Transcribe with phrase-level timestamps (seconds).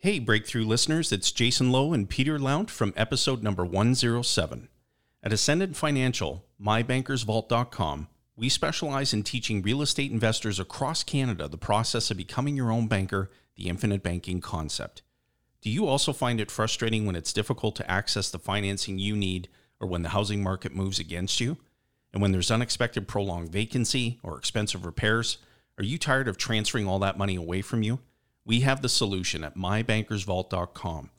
[0.00, 4.68] Hey, Breakthrough listeners, it's Jason Lowe and Peter Lount from episode number 107.
[5.24, 8.06] At Ascendant Financial, mybankersvault.com,
[8.36, 12.86] we specialize in teaching real estate investors across Canada the process of becoming your own
[12.86, 15.02] banker, the infinite banking concept.
[15.62, 19.48] Do you also find it frustrating when it's difficult to access the financing you need
[19.80, 21.56] or when the housing market moves against you?
[22.12, 25.38] And when there's unexpected prolonged vacancy or expensive repairs,
[25.76, 27.98] are you tired of transferring all that money away from you?
[28.48, 31.10] We have the solution at mybankersvault.com.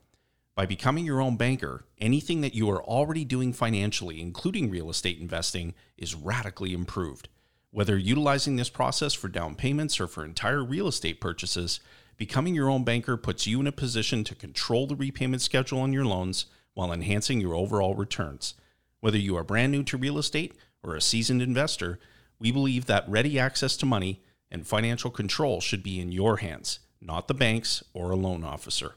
[0.55, 5.19] By becoming your own banker, anything that you are already doing financially, including real estate
[5.19, 7.29] investing, is radically improved.
[7.69, 11.79] Whether utilizing this process for down payments or for entire real estate purchases,
[12.17, 15.93] becoming your own banker puts you in a position to control the repayment schedule on
[15.93, 18.55] your loans while enhancing your overall returns.
[19.01, 21.99] Whether you are brand new to real estate or a seasoned investor,
[22.39, 26.79] we believe that ready access to money and financial control should be in your hands
[27.01, 28.95] not the banks or a loan officer.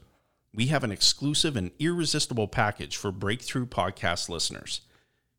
[0.53, 4.81] We have an exclusive and irresistible package for Breakthrough Podcast listeners.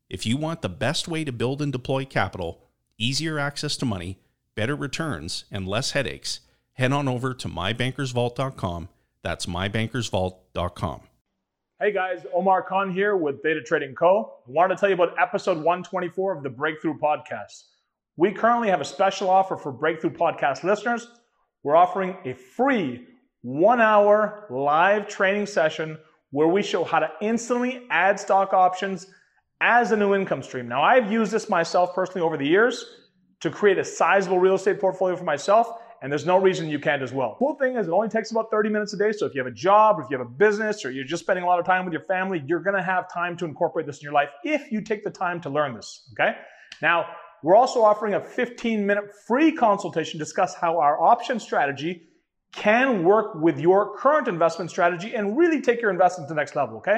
[0.09, 2.63] If you want the best way to build and deploy capital,
[2.97, 4.19] easier access to money,
[4.55, 6.41] better returns, and less headaches,
[6.73, 8.89] head on over to mybankersvault.com.
[9.23, 11.01] That's mybankersvault.com.
[11.79, 14.35] Hey guys, Omar Khan here with Data Trading Co.
[14.47, 17.63] I wanted to tell you about episode 124 of the Breakthrough Podcast.
[18.17, 21.07] We currently have a special offer for Breakthrough Podcast listeners
[21.65, 23.07] we're offering a free
[23.41, 25.97] one hour live training session
[26.29, 29.07] where we show how to instantly add stock options
[29.61, 30.67] as a new income stream.
[30.67, 32.85] Now, I've used this myself personally over the years
[33.41, 35.67] to create a sizable real estate portfolio for myself,
[36.03, 37.35] and there's no reason you can't as well.
[37.39, 39.11] Cool thing is, it only takes about 30 minutes a day.
[39.11, 41.43] So if you have a job, if you have a business, or you're just spending
[41.43, 44.03] a lot of time with your family, you're gonna have time to incorporate this in
[44.03, 46.11] your life if you take the time to learn this.
[46.13, 46.37] Okay?
[46.83, 47.07] Now,
[47.45, 52.01] we're also offering a 15 minute free consultation to discuss how our option strategy
[52.51, 56.55] can work with your current investment strategy and really take your investment to the next
[56.55, 56.97] level, okay?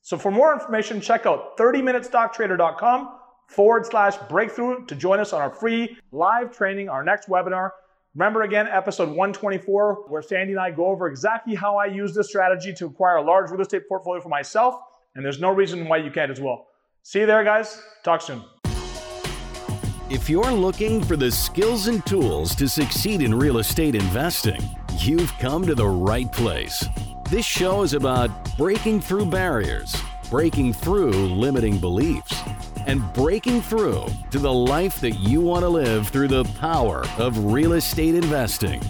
[0.00, 5.50] So for more information, check out 30minutestocktrader.com forward slash breakthrough to join us on our
[5.50, 7.72] free live training, our next webinar.
[8.14, 12.28] Remember again, episode 124, where Sandy and I go over exactly how I use this
[12.28, 14.74] strategy to acquire a large real estate portfolio for myself.
[15.14, 16.68] And there's no reason why you can't as well.
[17.02, 17.82] See you there, guys.
[18.02, 18.42] Talk soon.
[20.12, 24.60] If you're looking for the skills and tools to succeed in real estate investing,
[24.98, 26.84] you've come to the right place.
[27.30, 29.96] This show is about breaking through barriers,
[30.28, 32.38] breaking through limiting beliefs,
[32.86, 37.46] and breaking through to the life that you want to live through the power of
[37.46, 38.82] real estate investing.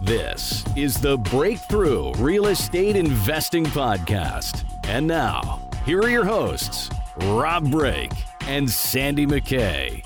[0.00, 4.64] This is the Breakthrough Real Estate Investing Podcast.
[4.84, 6.88] And now, here are your hosts,
[7.22, 8.12] Rob Break
[8.42, 10.04] and Sandy McKay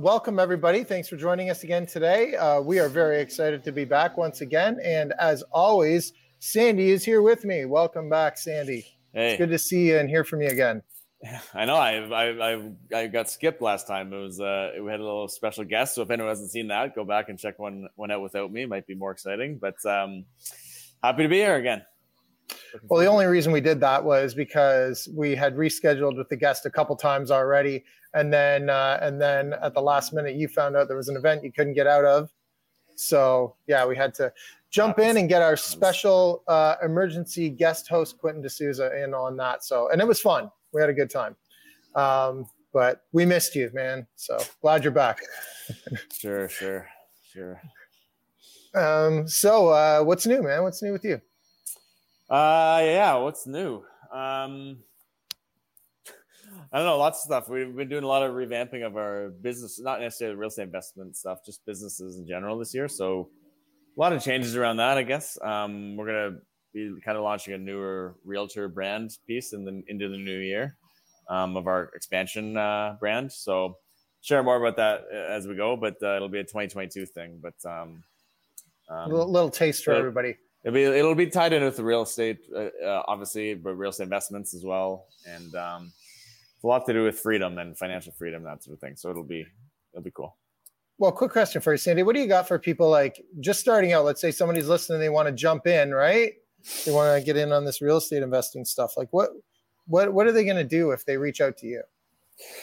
[0.00, 0.82] welcome everybody.
[0.82, 2.34] Thanks for joining us again today.
[2.34, 4.78] Uh, we are very excited to be back once again.
[4.82, 7.66] And as always, Sandy is here with me.
[7.66, 8.86] Welcome back, Sandy.
[9.12, 9.32] Hey.
[9.32, 10.82] It's good to see you and hear from you again.
[11.54, 11.76] I know.
[11.76, 14.10] I I I, I got skipped last time.
[14.14, 15.96] It was uh, we had a little special guest.
[15.96, 18.62] So if anyone hasn't seen that, go back and check one one out without me.
[18.62, 19.58] It might be more exciting.
[19.60, 20.24] But um,
[21.02, 21.82] happy to be here again.
[22.88, 26.66] Well, the only reason we did that was because we had rescheduled with the guest
[26.66, 27.84] a couple times already,
[28.14, 31.16] and then uh, and then at the last minute, you found out there was an
[31.16, 32.30] event you couldn't get out of.
[32.96, 34.32] So yeah, we had to
[34.70, 39.64] jump in and get our special uh, emergency guest host Quentin D'Souza in on that.
[39.64, 40.50] So and it was fun.
[40.72, 41.36] We had a good time.
[41.94, 44.06] Um, but we missed you, man.
[44.16, 45.20] So glad you're back.
[46.12, 46.86] sure, sure,
[47.32, 47.60] sure.
[48.74, 50.62] Um, so uh, what's new, man?
[50.62, 51.20] What's new with you?
[52.30, 53.14] Uh, yeah.
[53.16, 53.82] What's new?
[54.12, 54.78] Um,
[56.72, 56.98] I don't know.
[56.98, 57.48] Lots of stuff.
[57.48, 61.16] We've been doing a lot of revamping of our business, not necessarily real estate investment
[61.16, 62.86] stuff, just businesses in general this year.
[62.86, 63.30] So
[63.96, 65.36] a lot of changes around that, I guess.
[65.42, 66.38] Um, we're gonna
[66.72, 70.76] be kind of launching a newer realtor brand piece in the into the new year
[71.28, 73.32] um, of our expansion uh, brand.
[73.32, 73.76] So
[74.20, 77.40] share more about that uh, as we go, but uh, it'll be a 2022 thing.
[77.42, 78.04] But um,
[78.88, 80.36] um, a little, little taste for everybody.
[80.64, 83.90] It'll be it'll be tied in with the real estate, uh, uh, obviously, but real
[83.90, 85.92] estate investments as well, and um,
[86.62, 88.96] a lot to do with freedom and financial freedom, that sort of thing.
[88.96, 89.46] So it'll be
[89.92, 90.36] it'll be cool.
[90.98, 92.02] Well, quick question for you, Sandy.
[92.02, 94.04] What do you got for people like just starting out?
[94.04, 96.34] Let's say somebody's listening, they want to jump in, right?
[96.84, 98.98] They want to get in on this real estate investing stuff.
[98.98, 99.30] Like what
[99.86, 101.82] what what are they going to do if they reach out to you?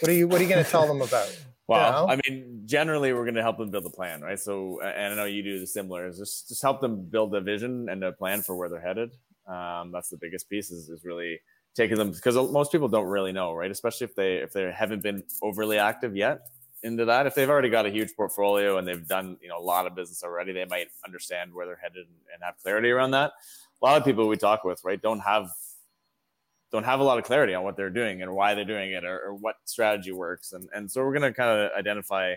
[0.02, 1.36] What are you what are you going to tell them about?
[1.68, 2.14] Well, you know?
[2.14, 4.40] I mean, generally, we're going to help them build a plan, right?
[4.40, 6.08] So, and I know you do the similar.
[6.08, 9.12] Is just just help them build a vision and a plan for where they're headed.
[9.48, 10.72] Um, that's the biggest piece.
[10.72, 11.40] Is, is really
[11.76, 13.70] taking them because most people don't really know, right?
[13.70, 16.40] Especially if they if they haven't been overly active yet.
[16.84, 17.28] into that.
[17.28, 19.96] If they've already got a huge portfolio and they've done you know a lot of
[19.96, 23.32] business already, they might understand where they're headed and have clarity around that.
[23.82, 25.50] A lot of people we talk with, right, don't have
[26.72, 29.06] don't have a lot of clarity on what they're doing and why they're doing it
[29.06, 30.54] or, or what strategy works.
[30.54, 32.36] And and so we're gonna kind of identify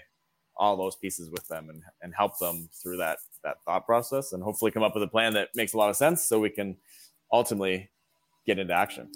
[0.57, 4.43] all those pieces with them and, and help them through that that thought process and
[4.43, 6.77] hopefully come up with a plan that makes a lot of sense so we can
[7.33, 7.91] ultimately
[8.47, 9.09] get into action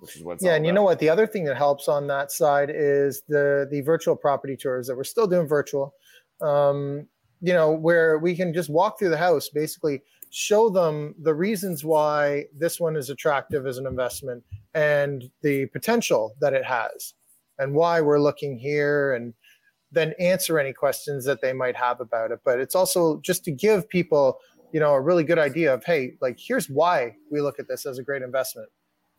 [0.00, 0.66] which is what yeah and about.
[0.68, 4.14] you know what the other thing that helps on that side is the the virtual
[4.14, 5.92] property tours that we're still doing virtual
[6.40, 7.08] um,
[7.40, 10.02] you know where we can just walk through the house basically
[10.36, 14.44] show them the reasons why this one is attractive as an investment
[14.74, 17.14] and the potential that it has
[17.58, 19.32] and why we're looking here and
[19.90, 23.50] then answer any questions that they might have about it but it's also just to
[23.50, 24.38] give people
[24.72, 27.86] you know a really good idea of hey like here's why we look at this
[27.86, 28.68] as a great investment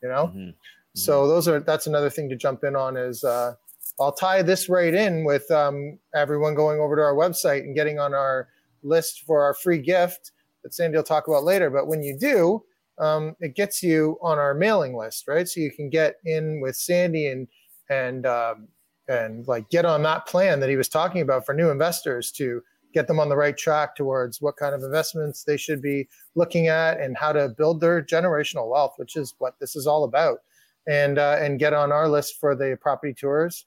[0.03, 0.37] you know mm-hmm.
[0.37, 0.51] Mm-hmm.
[0.93, 3.55] so those are that's another thing to jump in on is uh,
[3.99, 7.97] i'll tie this right in with um, everyone going over to our website and getting
[7.97, 8.49] on our
[8.83, 10.31] list for our free gift
[10.67, 12.61] that sandy will talk about later but when you do
[12.99, 16.75] um, it gets you on our mailing list right so you can get in with
[16.75, 17.47] sandy and
[17.89, 18.67] and um,
[19.07, 22.61] and like get on that plan that he was talking about for new investors to
[22.93, 26.67] get them on the right track towards what kind of investments they should be looking
[26.67, 30.39] at and how to build their generational wealth, which is what this is all about.
[30.87, 33.65] And uh, and get on our list for the property tours,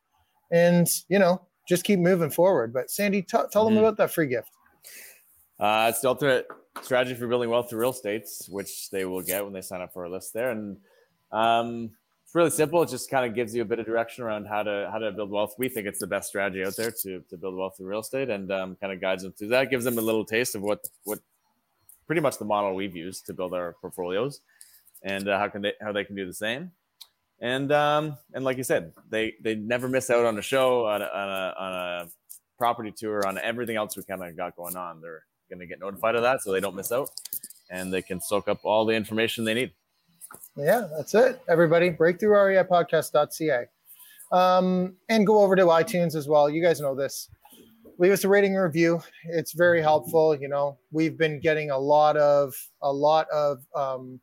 [0.50, 2.72] and you know just keep moving forward.
[2.72, 3.74] But Sandy, t- tell mm-hmm.
[3.74, 4.48] them about that free gift.
[5.60, 6.46] Uh, it's the ultimate
[6.82, 9.92] strategy for building wealth through real estates, which they will get when they sign up
[9.92, 10.50] for our list there.
[10.50, 10.78] And
[11.32, 11.90] um,
[12.24, 12.82] it's really simple.
[12.82, 15.12] It just kind of gives you a bit of direction around how to how to
[15.12, 15.56] build wealth.
[15.58, 18.30] We think it's the best strategy out there to to build wealth through real estate,
[18.30, 19.68] and um, kind of guides them through that.
[19.68, 21.18] Gives them a little taste of what what
[22.06, 24.40] pretty much the model we've used to build our portfolios,
[25.02, 26.70] and uh, how can they how they can do the same.
[27.40, 31.02] And um, and like you said, they they never miss out on a show, on
[31.02, 32.08] a, on a, on a
[32.58, 35.00] property tour, on everything else we kind of got going on.
[35.00, 37.10] They're going to get notified of that, so they don't miss out,
[37.70, 39.72] and they can soak up all the information they need
[40.56, 41.90] yeah, that's it, everybody.
[41.90, 43.66] BreakthroughREIPodcast.ca.
[44.32, 46.48] Um, and go over to iTunes as well.
[46.48, 47.28] You guys know this.
[47.98, 49.00] Leave us a rating review.
[49.24, 50.34] It's very helpful.
[50.34, 54.20] You know, we've been getting a lot of a lot of um,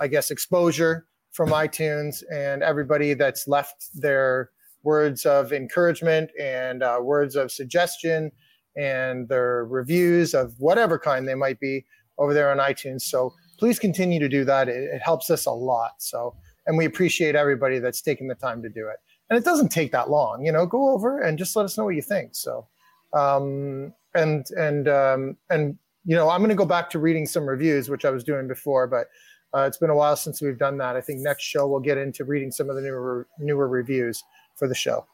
[0.00, 4.50] I guess exposure from iTunes and everybody that's left their
[4.82, 8.32] words of encouragement and uh, words of suggestion
[8.76, 11.84] and their reviews of whatever kind they might be
[12.18, 13.02] over there on iTunes.
[13.02, 14.68] So please continue to do that.
[14.68, 15.92] It, it, helps us a lot.
[15.98, 16.34] So,
[16.66, 18.96] and we appreciate everybody that's taking the time to do it.
[19.28, 21.84] And it doesn't take that long, you know, go over and just let us know
[21.84, 22.34] what you think.
[22.34, 22.66] So,
[23.12, 27.46] um, and, and, um, and, you know, I'm going to go back to reading some
[27.46, 29.08] reviews, which I was doing before, but
[29.54, 30.96] uh, it's been a while since we've done that.
[30.96, 34.22] I think next show we'll get into reading some of the newer, newer reviews
[34.54, 35.06] for the show.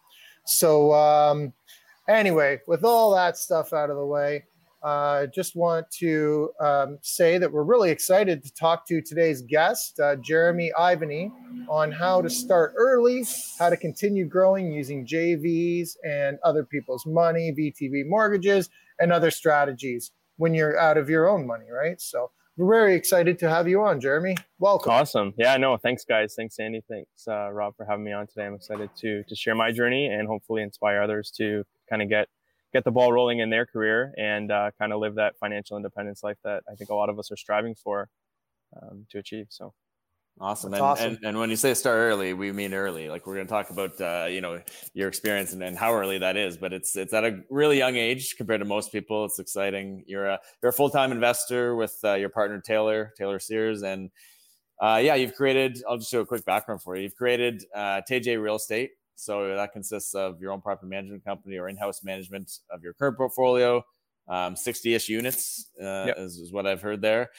[0.44, 1.52] So, um,
[2.08, 4.44] anyway, with all that stuff out of the way,
[4.84, 9.40] I uh, just want to um, say that we're really excited to talk to today's
[9.42, 11.30] guest, uh, Jeremy Ivany,
[11.68, 13.24] on how to start early,
[13.60, 20.10] how to continue growing using JVs and other people's money, VTB mortgages, and other strategies
[20.36, 22.00] when you're out of your own money, right?
[22.00, 24.36] So we're very excited to have you on, Jeremy.
[24.58, 24.92] Welcome.
[24.92, 25.32] Awesome.
[25.38, 26.34] Yeah, no, thanks, guys.
[26.34, 26.82] Thanks, Sandy.
[26.88, 28.46] Thanks, uh, Rob, for having me on today.
[28.46, 32.28] I'm excited to to share my journey and hopefully inspire others to kind of get
[32.72, 36.22] get the ball rolling in their career and uh, kind of live that financial independence
[36.22, 38.08] life that I think a lot of us are striving for
[38.80, 39.46] um, to achieve.
[39.50, 39.74] So.
[40.40, 40.72] Awesome.
[40.72, 41.06] And, awesome.
[41.08, 43.10] And, and, when you say start early, we mean early.
[43.10, 44.62] Like we're going to talk about, uh, you know,
[44.94, 47.96] your experience and, and how early that is, but it's, it's at a really young
[47.96, 49.26] age compared to most people.
[49.26, 50.04] It's exciting.
[50.06, 53.82] You're a, you're a full-time investor with uh, your partner, Taylor, Taylor Sears.
[53.82, 54.10] And
[54.80, 57.02] uh, yeah, you've created, I'll just do a quick background for you.
[57.02, 61.56] You've created uh, TJ Real Estate, so that consists of your own property management company
[61.56, 63.84] or in-house management of your current portfolio,
[64.28, 66.18] um, 60-ish units uh, yep.
[66.18, 67.30] is, is, what I've heard there.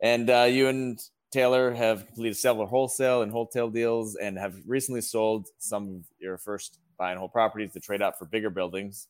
[0.00, 0.98] And uh, you and
[1.32, 6.38] Taylor have completed several wholesale and wholesale deals and have recently sold some of your
[6.38, 9.08] first buy and hold properties to trade out for bigger buildings.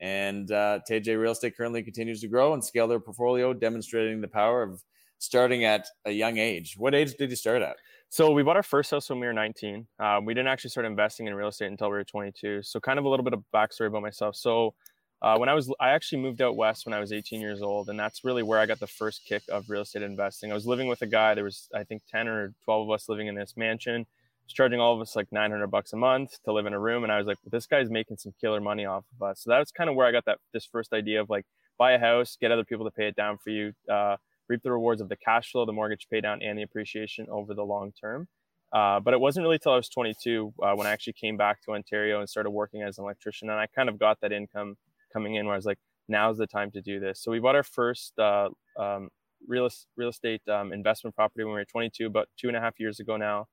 [0.00, 4.28] And uh, TJ Real Estate currently continues to grow and scale their portfolio, demonstrating the
[4.28, 4.82] power of
[5.18, 6.76] starting at a young age.
[6.78, 7.76] What age did you start at?
[8.10, 9.86] So we bought our first house when we were 19.
[9.98, 12.62] Um, we didn't actually start investing in real estate until we were 22.
[12.62, 14.34] So kind of a little bit of backstory about myself.
[14.34, 14.74] So
[15.20, 17.90] uh, when I was, I actually moved out west when I was 18 years old,
[17.90, 20.50] and that's really where I got the first kick of real estate investing.
[20.50, 21.34] I was living with a guy.
[21.34, 24.06] There was, I think, 10 or 12 of us living in this mansion.
[24.46, 27.02] He's charging all of us like 900 bucks a month to live in a room,
[27.02, 29.42] and I was like, this guy's making some killer money off of us.
[29.42, 31.44] So that was kind of where I got that this first idea of like
[31.78, 33.72] buy a house, get other people to pay it down for you.
[33.90, 34.16] Uh,
[34.48, 37.54] reap the rewards of the cash flow, the mortgage pay down, and the appreciation over
[37.54, 38.28] the long term.
[38.72, 41.62] Uh, but it wasn't really till I was 22 uh, when I actually came back
[41.62, 43.48] to Ontario and started working as an electrician.
[43.48, 44.76] And I kind of got that income
[45.12, 45.78] coming in where I was like,
[46.08, 47.22] now's the time to do this.
[47.22, 49.08] So we bought our first uh, um,
[49.46, 52.78] real, real estate um, investment property when we were 22, about two and a half
[52.78, 53.46] years ago now.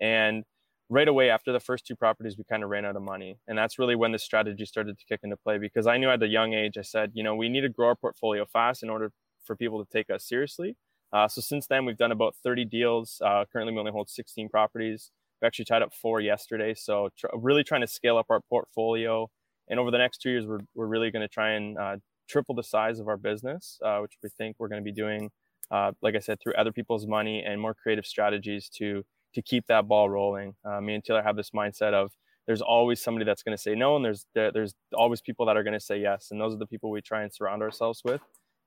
[0.00, 0.44] And
[0.88, 3.38] right away after the first two properties, we kind of ran out of money.
[3.48, 6.22] And that's really when the strategy started to kick into play because I knew at
[6.22, 8.90] a young age, I said, you know, we need to grow our portfolio fast in
[8.90, 9.10] order
[9.44, 10.76] for people to take us seriously.
[11.12, 13.20] Uh, so since then, we've done about 30 deals.
[13.24, 15.10] Uh, currently, we only hold 16 properties.
[15.40, 16.74] We actually tied up four yesterday.
[16.74, 19.28] So tr- really trying to scale up our portfolio.
[19.68, 21.96] And over the next two years, we're, we're really going to try and uh,
[22.28, 25.30] triple the size of our business, uh, which we think we're going to be doing,
[25.70, 29.66] uh, like I said, through other people's money and more creative strategies to to keep
[29.66, 30.54] that ball rolling.
[30.62, 32.12] Uh, me and Taylor have this mindset of
[32.46, 35.62] there's always somebody that's going to say no, and there's there's always people that are
[35.62, 38.20] going to say yes, and those are the people we try and surround ourselves with,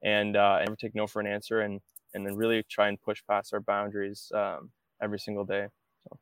[0.05, 1.81] and uh, and take no for an answer, and
[2.13, 4.69] and then really try and push past our boundaries um,
[5.01, 5.67] every single day.
[6.03, 6.19] So.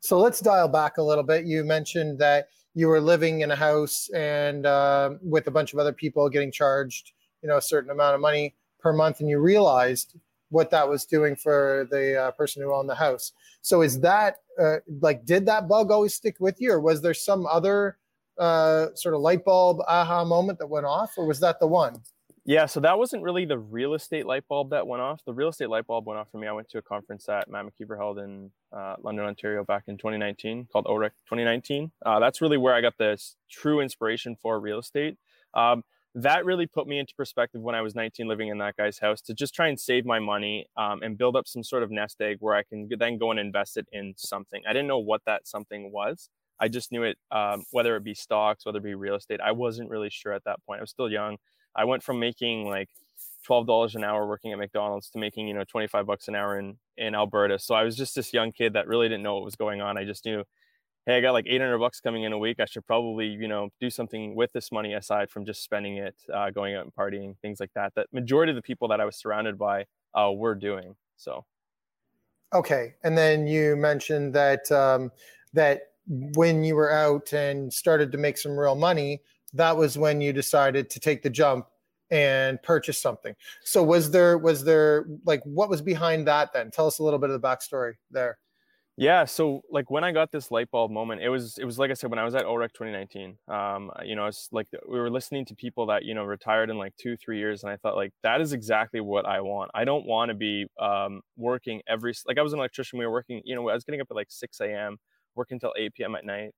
[0.00, 1.44] so let's dial back a little bit.
[1.44, 5.78] You mentioned that you were living in a house and uh, with a bunch of
[5.78, 7.12] other people getting charged,
[7.42, 10.16] you know, a certain amount of money per month, and you realized
[10.48, 13.32] what that was doing for the uh, person who owned the house.
[13.60, 17.14] So is that uh, like did that bug always stick with you, or was there
[17.14, 17.98] some other
[18.38, 22.00] uh, sort of light bulb aha moment that went off, or was that the one?
[22.48, 25.20] Yeah, so that wasn't really the real estate light bulb that went off.
[25.26, 26.46] The real estate light bulb went off for me.
[26.46, 29.98] I went to a conference that Matt McKeever held in uh, London, Ontario back in
[29.98, 31.90] 2019 called OREC 2019.
[32.04, 35.16] Uh, that's really where I got this true inspiration for real estate.
[35.54, 35.82] Um,
[36.14, 39.20] that really put me into perspective when I was 19 living in that guy's house
[39.22, 42.20] to just try and save my money um, and build up some sort of nest
[42.20, 44.62] egg where I can then go and invest it in something.
[44.68, 46.30] I didn't know what that something was.
[46.60, 49.40] I just knew it, um, whether it be stocks, whether it be real estate.
[49.40, 50.78] I wasn't really sure at that point.
[50.78, 51.38] I was still young.
[51.76, 52.88] I went from making like
[53.46, 56.76] $12 an hour working at McDonald's to making, you know, 25 bucks an hour in,
[56.96, 57.58] in Alberta.
[57.58, 59.96] So I was just this young kid that really didn't know what was going on.
[59.96, 60.42] I just knew,
[61.06, 62.58] hey, I got like 800 bucks coming in a week.
[62.58, 66.16] I should probably, you know, do something with this money aside from just spending it,
[66.32, 67.94] uh, going out and partying, things like that.
[67.94, 70.96] That majority of the people that I was surrounded by uh, were doing.
[71.16, 71.44] So.
[72.54, 72.94] Okay.
[73.04, 75.12] And then you mentioned that, um,
[75.52, 79.20] that when you were out and started to make some real money,
[79.56, 81.66] that was when you decided to take the jump
[82.10, 83.34] and purchase something.
[83.64, 86.70] So was there was there like what was behind that then?
[86.70, 88.38] Tell us a little bit of the backstory there.
[88.98, 91.90] Yeah, so like when I got this light bulb moment, it was it was like
[91.90, 93.36] I said when I was at OREC 2019.
[93.46, 96.78] Um, you know, it's like we were listening to people that you know retired in
[96.78, 99.70] like two three years, and I thought like that is exactly what I want.
[99.74, 102.98] I don't want to be um, working every like I was an electrician.
[102.98, 104.96] We were working, you know, I was getting up at like 6 a.m.
[105.34, 106.14] working till 8 p.m.
[106.14, 106.52] at night.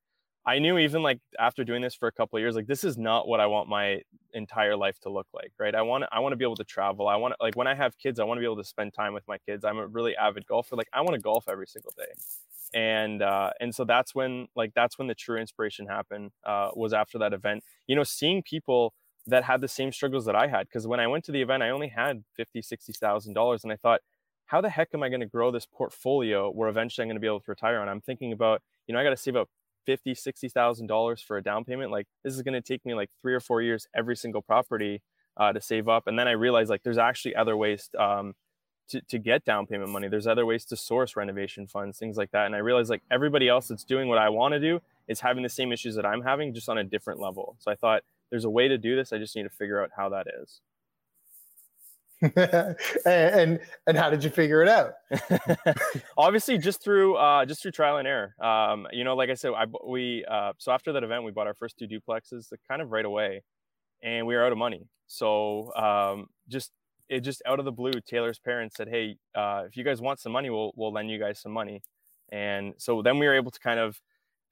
[0.46, 3.28] I knew even like after doing this for a couple years, like this is not
[3.28, 4.00] what I want my
[4.32, 5.74] entire life to look like, right?
[5.74, 7.06] I want I want to be able to travel.
[7.08, 9.12] I want like when I have kids, I want to be able to spend time
[9.12, 9.64] with my kids.
[9.64, 10.76] I'm a really avid golfer.
[10.76, 12.12] Like I want to golf every single day,
[12.72, 16.30] and uh, and so that's when like that's when the true inspiration happened.
[16.44, 17.62] Uh, was after that event.
[17.86, 18.94] You know, seeing people
[19.26, 20.66] that had the same struggles that I had.
[20.66, 23.72] Because when I went to the event, I only had fifty, sixty thousand dollars, and
[23.72, 24.00] I thought,
[24.46, 27.20] how the heck am I going to grow this portfolio where eventually I'm going to
[27.20, 27.88] be able to retire on?
[27.88, 29.48] I'm thinking about, you know, I got to save up
[29.88, 31.90] fifty, sixty thousand dollars for a down payment.
[31.90, 35.00] Like this is going to take me like three or four years every single property
[35.38, 36.06] uh, to save up.
[36.06, 38.34] And then I realized like there's actually other ways um,
[38.90, 40.08] to to get down payment money.
[40.08, 42.44] There's other ways to source renovation funds, things like that.
[42.44, 45.42] And I realized like everybody else that's doing what I want to do is having
[45.42, 47.56] the same issues that I'm having, just on a different level.
[47.58, 49.10] So I thought there's a way to do this.
[49.10, 50.60] I just need to figure out how that is.
[53.06, 54.94] and and how did you figure it out?
[56.18, 58.34] Obviously, just through uh, just through trial and error.
[58.44, 61.46] Um, you know, like I said, I we uh, so after that event, we bought
[61.46, 63.42] our first two duplexes, kind of right away,
[64.02, 64.88] and we were out of money.
[65.06, 66.72] So um, just
[67.08, 70.18] it just out of the blue, Taylor's parents said, "Hey, uh, if you guys want
[70.18, 71.82] some money, we'll we'll lend you guys some money."
[72.30, 74.00] And so then we were able to kind of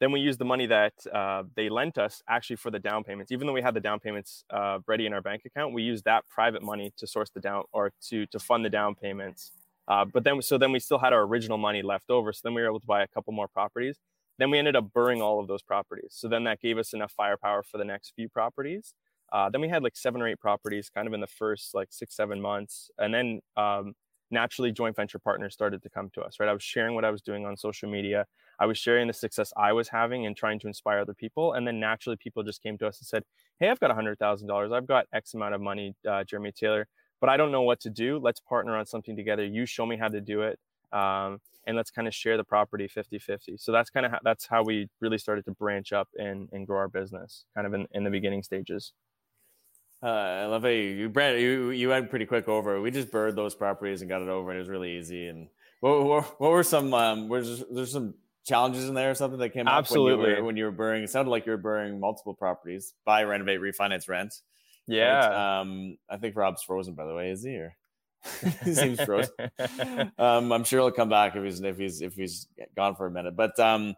[0.00, 3.32] then we used the money that uh, they lent us actually for the down payments.
[3.32, 6.04] Even though we had the down payments uh, ready in our bank account, we used
[6.04, 9.52] that private money to source the down or to to fund the down payments.
[9.88, 12.32] Uh, but then, so then we still had our original money left over.
[12.32, 13.98] So then we were able to buy a couple more properties.
[14.38, 16.08] Then we ended up BRRRRing all of those properties.
[16.10, 18.94] So then that gave us enough firepower for the next few properties.
[19.32, 21.88] Uh, then we had like seven or eight properties kind of in the first like
[21.90, 22.90] six, seven months.
[22.98, 23.94] And then um,
[24.30, 26.48] naturally joint venture partners started to come to us, right?
[26.48, 28.26] I was sharing what I was doing on social media.
[28.58, 31.52] I was sharing the success I was having and trying to inspire other people.
[31.52, 33.22] And then naturally people just came to us and said,
[33.58, 34.72] Hey, I've got $100,000.
[34.72, 36.86] I've got X amount of money, uh, Jeremy Taylor,
[37.20, 38.18] but I don't know what to do.
[38.18, 39.44] Let's partner on something together.
[39.44, 40.58] You show me how to do it.
[40.92, 43.56] Um, and let's kind of share the property 50 50.
[43.56, 46.66] So that's kind of how, that's how we really started to branch up and, and
[46.66, 48.92] grow our business kind of in, in the beginning stages.
[50.02, 52.80] Uh, I love how you, you, you, you went pretty quick over.
[52.80, 55.26] We just BRRRR'd those properties and got it over, and it was really easy.
[55.28, 55.48] And
[55.80, 56.92] what, what, what were some?
[56.92, 58.14] Um, was there some
[58.46, 60.12] challenges in there or something that came Absolutely.
[60.12, 61.04] up when you were, when you were BRRRRing?
[61.04, 62.94] It sounded like you were BRRRRing multiple properties.
[63.04, 64.40] Buy, renovate, refinance, rent.
[64.86, 65.26] Yeah.
[65.26, 65.60] Right?
[65.60, 67.30] Um, I think Rob's frozen, by the way.
[67.30, 67.56] Is he?
[67.56, 67.76] Or
[68.64, 69.34] he seems frozen.
[70.18, 73.10] um, I'm sure he'll come back if he's if he's if he's gone for a
[73.10, 73.36] minute.
[73.36, 73.94] But um,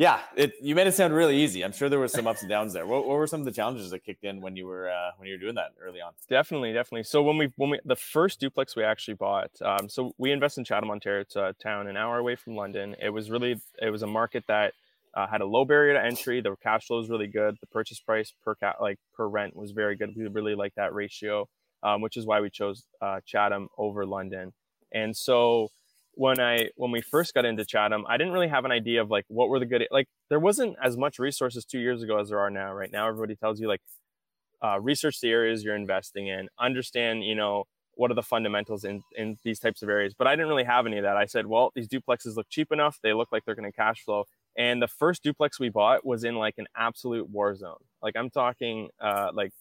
[0.00, 1.62] yeah, it, you made it sound really easy.
[1.62, 2.86] I'm sure there was some ups and downs there.
[2.86, 5.28] What, what were some of the challenges that kicked in when you were uh, when
[5.28, 6.12] you were doing that early on?
[6.26, 7.02] Definitely, definitely.
[7.02, 10.56] So when we when we the first duplex we actually bought, um, so we invest
[10.56, 11.20] in Chatham, Ontario.
[11.20, 12.96] It's a town an hour away from London.
[12.98, 14.72] It was really it was a market that
[15.12, 16.40] uh, had a low barrier to entry.
[16.40, 17.58] The cash flow was really good.
[17.60, 20.16] The purchase price per cat like per rent was very good.
[20.16, 21.46] We really like that ratio,
[21.82, 24.54] um, which is why we chose uh, Chatham over London.
[24.92, 25.68] And so
[26.20, 29.10] when I when we first got into Chatham, I didn't really have an idea of
[29.10, 32.28] like what were the good like there wasn't as much resources two years ago as
[32.28, 32.74] there are now.
[32.74, 33.80] Right now, everybody tells you like
[34.62, 39.00] uh, research the areas you're investing in, understand you know what are the fundamentals in
[39.16, 40.12] in these types of areas.
[40.12, 41.16] But I didn't really have any of that.
[41.16, 42.98] I said, well, these duplexes look cheap enough.
[43.02, 44.26] They look like they're going to cash flow.
[44.58, 47.82] And the first duplex we bought was in like an absolute war zone.
[48.02, 49.52] Like I'm talking uh, like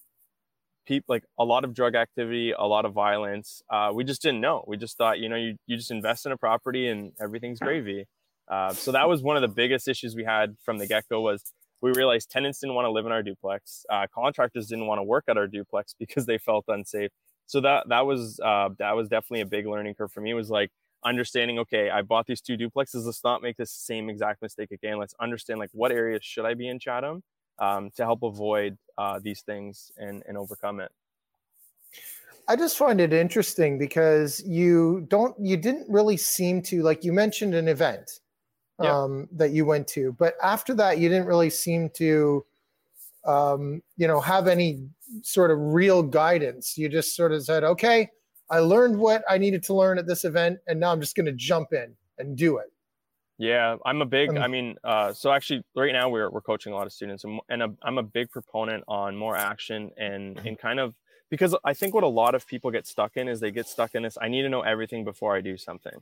[0.90, 3.62] people like a lot of drug activity, a lot of violence.
[3.70, 4.66] Uh, we just didn't know.
[4.68, 8.08] We just thought, you know, you, you just invest in a property and everything's gravy.
[8.50, 11.22] Uh, so that was one of the biggest issues we had from the get go
[11.22, 11.44] was
[11.82, 13.86] we realized tenants didn't want to live in our duplex.
[13.88, 17.12] Uh, contractors didn't want to work at our duplex because they felt unsafe.
[17.46, 20.34] So that that was uh, that was definitely a big learning curve for me.
[20.34, 20.70] Was like
[21.04, 23.06] understanding, okay, I bought these two duplexes.
[23.06, 25.00] Let's not make this same exact mistake again.
[25.00, 27.24] Let's understand like what areas should I be in Chatham
[27.60, 30.92] um, to help avoid uh, these things and, and overcome it.
[32.48, 37.14] I just find it interesting because you don't, you didn't really seem to, like you
[37.14, 38.22] mentioned an event
[38.82, 39.04] Yeah.
[39.04, 42.46] um, that you went to, but after that, you didn't really seem to,
[43.26, 44.90] um, you know, have any
[45.22, 46.78] sort of real guidance.
[46.78, 48.10] You just sort of said, okay,
[48.50, 51.28] I learned what I needed to learn at this event, and now I'm just going
[51.28, 52.72] to jump in and do it.
[53.40, 54.32] Yeah, I'm a big.
[54.32, 57.24] Um, I mean, uh, so actually, right now we're we're coaching a lot of students,
[57.24, 60.94] and, and a, I'm a big proponent on more action and and kind of
[61.30, 63.96] because I think what a lot of people get stuck in is they get stuck
[63.96, 64.18] in this.
[64.22, 65.94] I need to know everything before I do something.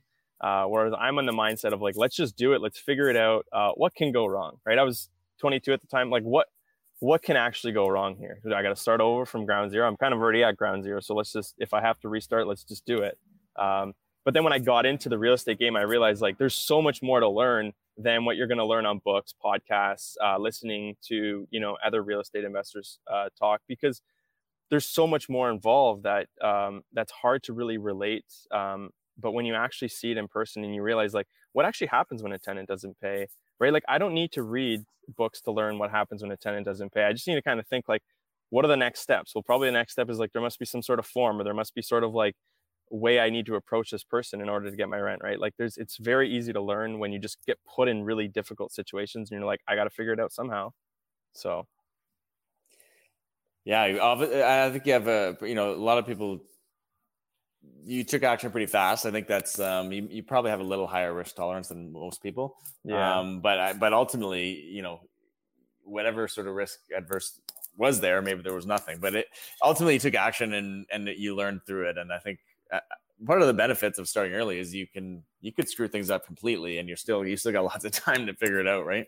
[0.42, 2.62] Uh, whereas I'm in the mindset of like, let's just do it.
[2.62, 3.46] Let's figure it out.
[3.52, 4.78] Uh, what can go wrong, right?
[4.78, 6.10] I was 22 at the time.
[6.10, 6.48] Like, what
[7.00, 8.40] what can actually go wrong here?
[8.48, 9.88] I got to start over from ground zero.
[9.88, 12.48] I'm kind of already at ground zero, so let's just if I have to restart,
[12.48, 13.20] let's just do it.
[13.60, 13.94] Um,
[14.28, 16.82] but then when I got into the real estate game, I realized like there's so
[16.82, 20.98] much more to learn than what you're going to learn on books, podcasts, uh, listening
[21.04, 24.02] to you know other real estate investors uh, talk because
[24.70, 28.26] there's so much more involved that um, that's hard to really relate.
[28.52, 31.88] Um, but when you actually see it in person and you realize like what actually
[31.88, 33.28] happens when a tenant doesn't pay,
[33.62, 33.72] right?
[33.72, 34.82] Like I don't need to read
[35.16, 37.06] books to learn what happens when a tenant doesn't pay.
[37.06, 38.02] I just need to kind of think like,
[38.50, 39.34] what are the next steps?
[39.34, 41.46] Well, probably the next step is like there must be some sort of form or
[41.46, 42.36] there must be sort of like
[42.90, 45.40] way I need to approach this person in order to get my rent, right?
[45.40, 48.72] Like there's it's very easy to learn when you just get put in really difficult
[48.72, 50.74] situations and you're like, I got to figure it out somehow.
[51.34, 51.68] So
[53.66, 56.40] Yeah, I think you have a you know a lot of people.
[57.84, 59.06] You took action pretty fast.
[59.06, 62.24] I think that's um, you, you probably have a little higher risk tolerance than most
[62.24, 62.56] people.
[62.86, 63.20] yeah.
[63.20, 65.02] Um, but I, but ultimately, you know,
[65.84, 67.42] whatever sort of risk adverse
[67.76, 69.00] was there, maybe there was nothing.
[69.00, 69.28] But it
[69.62, 71.98] ultimately you took action and and you learned through it.
[71.98, 72.40] And I think
[73.26, 76.26] part of the benefits of starting early is you can you could screw things up
[76.26, 79.08] completely, and you're still you still got lots of time to figure it out, right?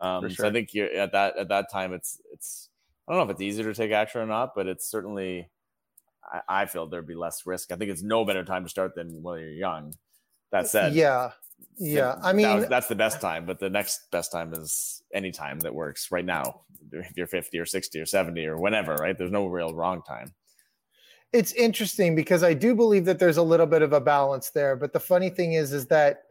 [0.00, 0.48] Um, For So.
[0.48, 1.92] I think you're at that at that time.
[1.92, 2.68] It's it's
[3.06, 5.48] I don't know if it's easier to take action or not, but it's certainly
[6.24, 7.72] I, I feel there'd be less risk.
[7.72, 9.94] I think it's no better time to start than when you're young.
[10.50, 11.32] That said, yeah,
[11.76, 12.16] yeah.
[12.22, 15.60] I mean, was- that's the best time, but the next best time is any time
[15.60, 16.62] that works right now.
[16.90, 19.16] If you're 50 or 60 or 70 or whenever, right?
[19.16, 20.32] There's no real wrong time.
[21.32, 24.76] It's interesting because I do believe that there's a little bit of a balance there.
[24.76, 26.22] But the funny thing is, is that,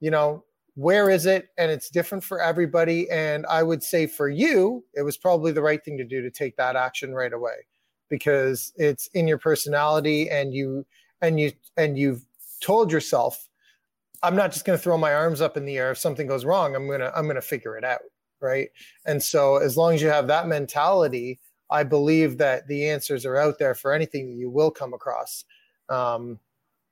[0.00, 1.48] you know, where is it?
[1.58, 3.10] And it's different for everybody.
[3.10, 6.30] And I would say for you, it was probably the right thing to do to
[6.30, 7.66] take that action right away
[8.08, 10.86] because it's in your personality and you,
[11.20, 12.24] and you, and you've
[12.60, 13.48] told yourself,
[14.22, 15.90] I'm not just going to throw my arms up in the air.
[15.90, 18.00] If something goes wrong, I'm going to, I'm going to figure it out.
[18.40, 18.68] Right.
[19.06, 23.36] And so as long as you have that mentality, I believe that the answers are
[23.36, 25.44] out there for anything that you will come across,
[25.88, 26.38] um,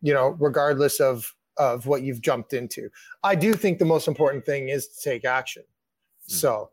[0.02, 2.88] you know, regardless of of what you've jumped into.
[3.22, 5.62] I do think the most important thing is to take action.
[6.26, 6.70] So,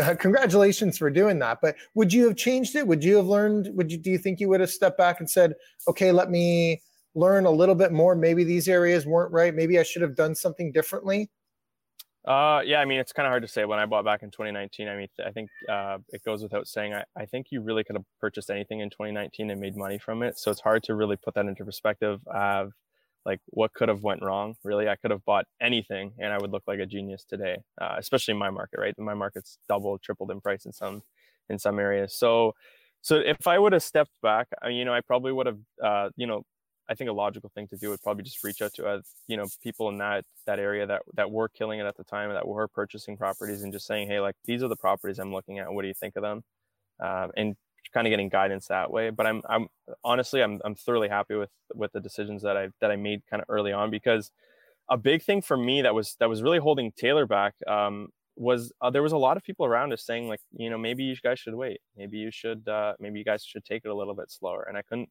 [0.00, 1.58] uh, congratulations for doing that.
[1.60, 2.86] But would you have changed it?
[2.86, 3.70] Would you have learned?
[3.74, 3.98] Would you?
[3.98, 5.54] Do you think you would have stepped back and said,
[5.88, 6.82] "Okay, let me
[7.14, 8.14] learn a little bit more.
[8.14, 9.54] Maybe these areas weren't right.
[9.54, 11.30] Maybe I should have done something differently."
[12.26, 13.66] Uh, yeah, I mean, it's kind of hard to say.
[13.66, 16.94] When I bought back in 2019, I mean, I think uh, it goes without saying.
[16.94, 20.22] I, I think you really could have purchased anything in 2019 and made money from
[20.22, 20.38] it.
[20.38, 22.72] So it's hard to really put that into perspective of
[23.26, 24.54] like what could have went wrong.
[24.64, 27.58] Really, I could have bought anything and I would look like a genius today.
[27.78, 28.94] Uh, especially in my market, right?
[28.98, 31.02] My market's doubled, tripled in price in some
[31.50, 32.14] in some areas.
[32.14, 32.54] So,
[33.02, 36.26] so if I would have stepped back, you know, I probably would have, uh, you
[36.26, 36.44] know,
[36.88, 39.36] I think a logical thing to do would probably just reach out to uh, you
[39.36, 42.46] know people in that that area that that were killing it at the time that
[42.46, 45.72] were purchasing properties and just saying hey like these are the properties I'm looking at.
[45.72, 46.42] What do you think of them?
[47.00, 47.56] Um, and
[47.92, 49.10] kind of getting guidance that way.
[49.10, 49.68] But I'm I'm
[50.02, 53.40] honestly I'm I'm thoroughly happy with with the decisions that I that I made kind
[53.40, 54.30] of early on because
[54.90, 58.72] a big thing for me that was that was really holding Taylor back um, was
[58.80, 61.16] uh, there was a lot of people around us saying like you know maybe you
[61.22, 61.80] guys should wait.
[61.96, 64.66] Maybe you should uh, maybe you guys should take it a little bit slower.
[64.68, 65.08] And I couldn't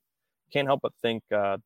[0.54, 1.58] can't help but think uh,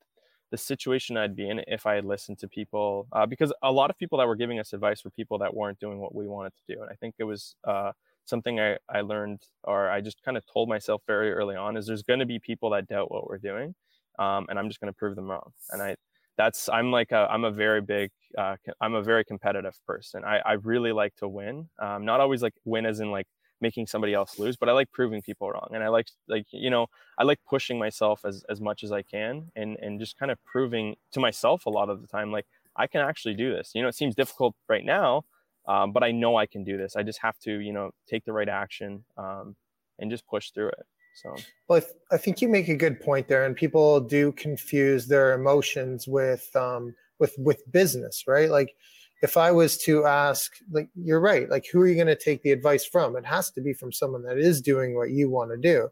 [0.52, 3.89] the situation I'd be in if I had listened to people, uh, because a lot
[3.89, 6.54] of people that were giving us advice were people that weren't doing what we wanted
[6.56, 6.82] to do.
[6.82, 7.91] And I think it was uh,
[8.23, 11.86] something I, I learned, or I just kind of told myself very early on, is
[11.86, 13.76] there's going to be people that doubt what we're doing,
[14.19, 15.52] um, and I'm just going to prove them wrong.
[15.71, 15.95] And I,
[16.38, 20.23] that's I'm like a, I'm a very big, uh, I'm a very competitive person.
[20.23, 23.28] I, I really like to win, um, not always like win as in like
[23.61, 26.69] making somebody else lose but i like proving people wrong and i like like you
[26.69, 30.31] know i like pushing myself as as much as i can and and just kind
[30.31, 33.71] of proving to myself a lot of the time like i can actually do this.
[33.73, 35.23] You know it seems difficult right now
[35.67, 36.95] um, but i know i can do this.
[36.95, 39.55] I just have to you know take the right action um,
[39.99, 40.85] and just push through it
[41.17, 41.35] so.
[41.67, 45.07] Well I, th- I, think you make a good point there and people do confuse
[45.07, 48.51] their emotions with um with with business right?
[48.51, 48.75] Like
[49.21, 52.43] if I was to ask, like, you're right, like, who are you going to take
[52.43, 53.15] the advice from?
[53.15, 55.89] It has to be from someone that is doing what you want to do.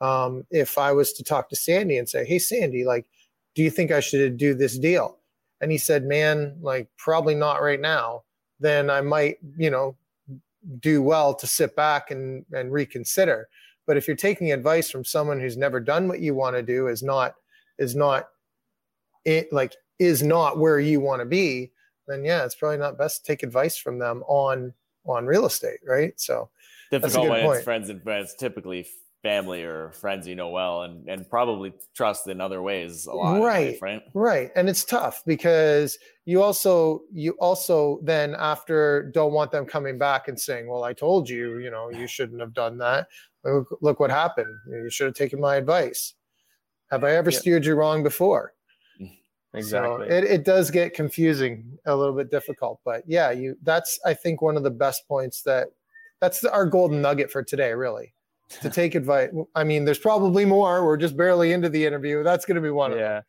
[0.00, 3.06] Um, if I was to talk to Sandy and say, hey, Sandy, like,
[3.54, 5.18] do you think I should do this deal?
[5.60, 8.24] And he said, man, like, probably not right now,
[8.58, 9.96] then I might, you know,
[10.80, 13.48] do well to sit back and, and reconsider.
[13.86, 16.88] But if you're taking advice from someone who's never done what you want to do,
[16.88, 17.36] is not,
[17.78, 18.28] is not,
[19.24, 21.70] it like, is not where you want to be,
[22.06, 24.72] then yeah, it's probably not best to take advice from them on
[25.06, 26.18] on real estate, right?
[26.18, 26.50] So
[26.90, 27.56] difficult when point.
[27.56, 28.86] it's friends and friends, typically
[29.24, 33.40] family or friends you know well and and probably trust in other ways a lot
[33.40, 39.50] right right right and it's tough because you also you also then after don't want
[39.50, 42.76] them coming back and saying well i told you you know you shouldn't have done
[42.76, 43.08] that
[43.44, 46.12] look, look what happened you should have taken my advice
[46.90, 47.38] have i ever yeah.
[47.38, 48.52] steered you wrong before
[49.54, 50.08] Exactly.
[50.08, 54.14] So it, it does get confusing, a little bit difficult, but yeah, you that's I
[54.14, 55.68] think one of the best points that
[56.20, 58.14] that's our golden nugget for today, really.
[58.62, 59.30] To take advice.
[59.54, 60.84] I mean, there's probably more.
[60.84, 62.22] We're just barely into the interview.
[62.22, 62.96] That's going to be one yeah.
[62.96, 63.22] of them.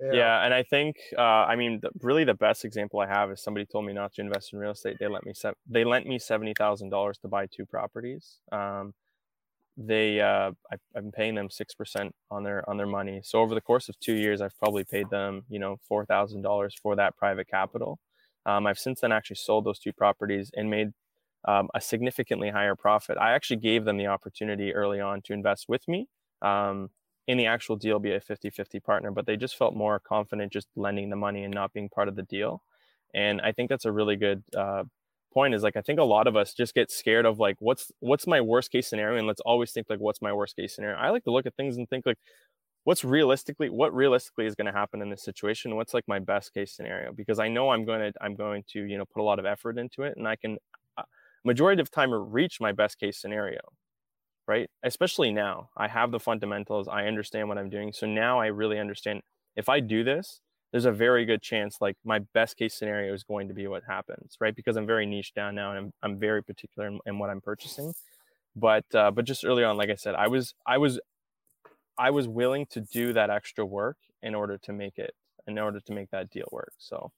[0.00, 0.18] Yeah.
[0.18, 0.44] yeah.
[0.44, 3.66] and I think, uh, I mean, the, really the best example I have is somebody
[3.66, 4.96] told me not to invest in real estate.
[5.00, 8.36] They let me se- they lent me seventy thousand dollars to buy two properties.
[8.52, 8.94] Um,
[9.78, 13.20] they uh, I, been paying them six percent on their on their money.
[13.24, 16.42] So over the course of two years, I've probably paid them you know four thousand
[16.42, 17.98] dollars for that private capital.
[18.44, 20.92] Um, I've since then actually sold those two properties and made
[21.46, 23.16] um, a significantly higher profit.
[23.18, 26.08] I actually gave them the opportunity early on to invest with me
[26.42, 26.90] um,
[27.28, 30.68] in the actual deal, be a 50-50 partner, but they just felt more confident just
[30.76, 32.62] lending the money and not being part of the deal.
[33.14, 34.84] And I think that's a really good uh,
[35.38, 37.92] point is like I think a lot of us just get scared of like what's
[38.00, 39.18] what's my worst case scenario?
[39.18, 40.96] And let's always think like what's my worst case scenario.
[40.98, 42.18] I like to look at things and think like
[42.82, 45.76] what's realistically what realistically is going to happen in this situation?
[45.76, 47.12] What's like my best case scenario?
[47.12, 49.46] Because I know I'm going to I'm going to you know put a lot of
[49.46, 50.58] effort into it and I can
[50.96, 51.04] uh,
[51.44, 53.60] majority of time reach my best case scenario
[54.48, 54.70] right?
[54.82, 55.68] Especially now.
[55.76, 56.88] I have the fundamentals.
[56.88, 57.92] I understand what I'm doing.
[57.92, 59.20] So now I really understand
[59.56, 60.40] if I do this
[60.72, 63.82] there's a very good chance like my best case scenario is going to be what
[63.86, 64.54] happens right?
[64.54, 67.40] Because i'm very niche down now and i'm, I'm very particular in, in what i'm
[67.40, 67.92] purchasing.
[68.56, 70.98] But uh, but just early on like i said i was i was
[71.96, 75.14] i was willing to do that extra work in order to make it
[75.46, 76.72] in order to make that deal work.
[76.78, 77.10] So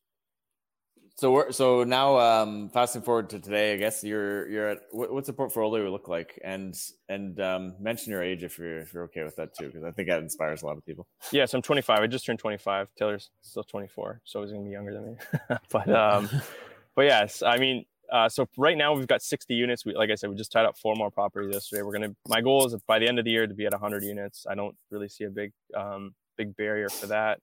[1.20, 5.12] so we're so now um fasting forward to today, I guess you're you're at what,
[5.12, 6.40] what's the portfolio look like?
[6.42, 6.74] And
[7.10, 9.90] and um mention your age if you're if you're okay with that too, because I
[9.90, 11.06] think that inspires a lot of people.
[11.30, 11.98] Yeah, so I'm 25.
[11.98, 12.88] I just turned 25.
[12.98, 15.16] Taylor's still 24, so he's gonna be younger than me.
[15.70, 16.30] but um
[16.96, 19.84] but yes, I mean uh, so right now we've got 60 units.
[19.84, 21.82] We, like I said, we just tied up four more properties yesterday.
[21.82, 22.16] We're gonna.
[22.28, 24.46] My goal is by the end of the year to be at 100 units.
[24.50, 27.38] I don't really see a big, um, big barrier for that.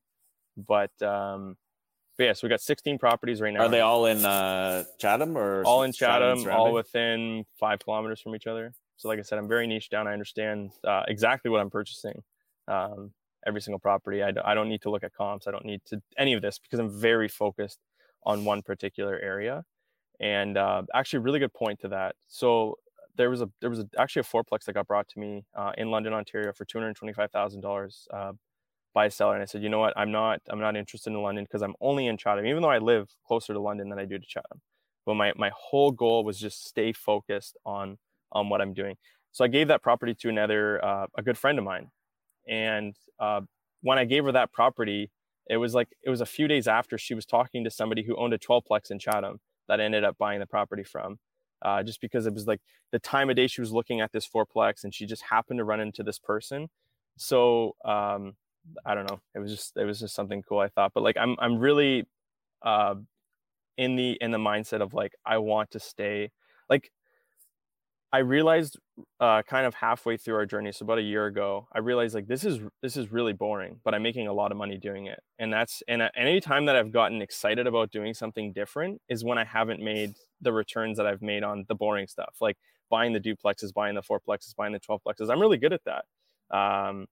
[0.57, 1.55] But um,
[2.17, 3.61] but yeah, so we got 16 properties right now.
[3.61, 8.35] Are they all in uh, Chatham or all in Chatham, all within five kilometers from
[8.35, 8.73] each other?
[8.97, 10.07] So, like I said, I'm very niche down.
[10.07, 12.23] I understand uh, exactly what I'm purchasing.
[12.67, 13.11] Um,
[13.45, 14.23] every single property.
[14.23, 15.47] I, I don't need to look at comps.
[15.47, 17.79] I don't need to any of this because I'm very focused
[18.23, 19.63] on one particular area.
[20.19, 22.15] And uh, actually, really good point to that.
[22.27, 22.77] So
[23.15, 25.71] there was a there was a, actually a fourplex that got brought to me uh,
[25.77, 28.07] in London, Ontario, for two hundred twenty five thousand uh, dollars
[29.05, 31.43] a seller, and I said, you know what, I'm not I'm not interested in London
[31.45, 34.17] because I'm only in Chatham, even though I live closer to London than I do
[34.17, 34.61] to Chatham.
[35.05, 37.97] But my my whole goal was just stay focused on
[38.31, 38.95] on what I'm doing.
[39.31, 41.91] So I gave that property to another uh, a good friend of mine,
[42.47, 43.41] and uh,
[43.81, 45.11] when I gave her that property,
[45.49, 48.15] it was like it was a few days after she was talking to somebody who
[48.15, 51.19] owned a 12plex in Chatham that I ended up buying the property from.
[51.63, 54.27] Uh, just because it was like the time of day she was looking at this
[54.27, 56.69] fourplex and she just happened to run into this person.
[57.17, 58.35] So um,
[58.85, 59.19] I don't know.
[59.35, 60.91] It was just it was just something cool I thought.
[60.93, 62.05] But like I'm I'm really
[62.63, 62.95] uh,
[63.77, 66.31] in the in the mindset of like I want to stay
[66.69, 66.91] like
[68.13, 68.77] I realized
[69.19, 72.27] uh, kind of halfway through our journey, so about a year ago, I realized like
[72.27, 75.19] this is this is really boring, but I'm making a lot of money doing it,
[75.39, 79.37] and that's and any time that I've gotten excited about doing something different is when
[79.37, 82.55] I haven't made the returns that I've made on the boring stuff, like
[82.89, 85.29] buying the duplexes, buying the fourplexes, buying the twelve plexes.
[85.29, 86.05] I'm really good at that.
[86.57, 87.07] Um,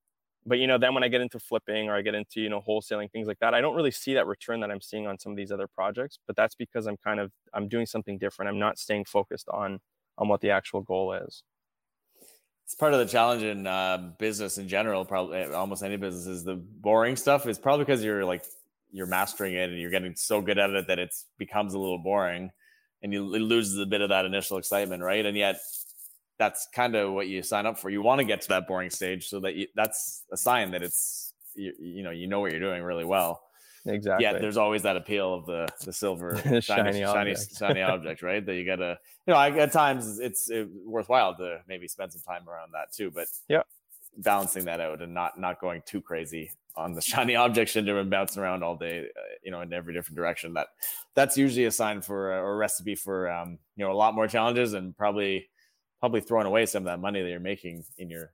[0.46, 2.62] but you know, then when I get into flipping or I get into you know
[2.62, 5.32] wholesaling things like that, I don't really see that return that I'm seeing on some
[5.32, 6.20] of these other projects.
[6.28, 8.50] But that's because I'm kind of I'm doing something different.
[8.50, 9.80] I'm not staying focused on
[10.18, 11.44] on what the actual goal is.
[12.64, 15.06] It's part of the challenge in uh, business in general.
[15.06, 17.48] Probably eh, almost any business is the boring stuff.
[17.48, 18.44] Is probably because you're like
[18.92, 22.00] you're mastering it and you're getting so good at it that it becomes a little
[22.00, 22.52] boring,
[23.02, 25.26] and you it loses a bit of that initial excitement, right?
[25.26, 25.58] And yet,
[26.38, 27.90] that's kind of what you sign up for.
[27.90, 30.84] You want to get to that boring stage so that you, that's a sign that
[30.84, 33.42] it's you, you know you know what you're doing really well.
[33.88, 34.24] Exactly.
[34.24, 37.56] Yeah, there's always that appeal of the the silver shiny, shiny, object.
[37.60, 38.46] shiny, object, right?
[38.46, 40.50] That you gotta, you know, at times it's
[40.86, 43.12] worthwhile to maybe spend some time around that too.
[43.12, 43.62] But yeah,
[44.18, 48.10] balancing that out and not not going too crazy on the shiny object syndrome and
[48.10, 50.54] bouncing around all day, uh, you know, in every different direction.
[50.54, 50.68] That
[51.14, 54.16] that's usually a sign for uh, or a recipe for um, you know a lot
[54.16, 55.48] more challenges and probably
[56.00, 58.32] probably throwing away some of that money that you're making in your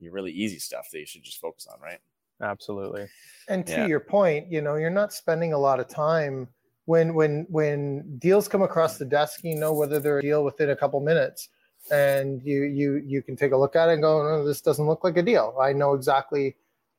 [0.00, 2.00] your really easy stuff that you should just focus on, right?
[2.40, 3.06] Absolutely.
[3.48, 3.86] And to yeah.
[3.86, 6.48] your point, you know, you're not spending a lot of time
[6.86, 10.70] when when when deals come across the desk, you know whether they're a deal within
[10.70, 11.48] a couple minutes.
[11.90, 14.86] And you you you can take a look at it and go, no, this doesn't
[14.86, 15.56] look like a deal.
[15.60, 16.56] I know exactly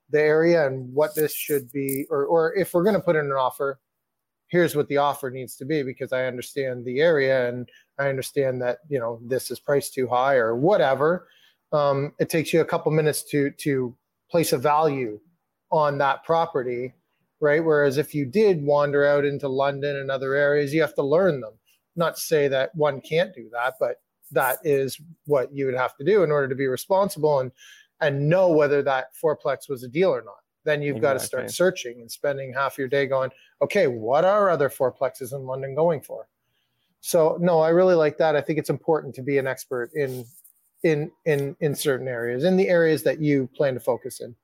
[0.09, 3.31] the area and what this should be, or or if we're gonna put in an
[3.31, 3.79] offer,
[4.53, 8.61] here's what the offer needs to be because I understand the area and I understand
[8.61, 11.27] that, you know, this is priced too high or whatever.
[11.71, 13.95] Um, it takes you a couple minutes to to
[14.29, 15.19] place a value
[15.71, 16.93] on that property,
[17.41, 17.65] right?
[17.65, 21.41] Whereas if you did wander out into London and other areas, you have to learn
[21.41, 21.53] them.
[21.95, 23.95] Not to say that one can't do that, but
[24.33, 27.51] that is what you would have to do in order to be responsible and
[28.01, 30.42] and know whether that fourplex was a deal or not.
[30.65, 31.15] Then you've exactly.
[31.17, 35.33] got to start searching and spending half your day going, okay, what are other fourplexes
[35.33, 36.27] in London going for?
[37.01, 38.35] So no, I really like that.
[38.35, 40.25] I think it's important to be an expert in
[40.83, 44.35] in in in certain areas, in the areas that you plan to focus in.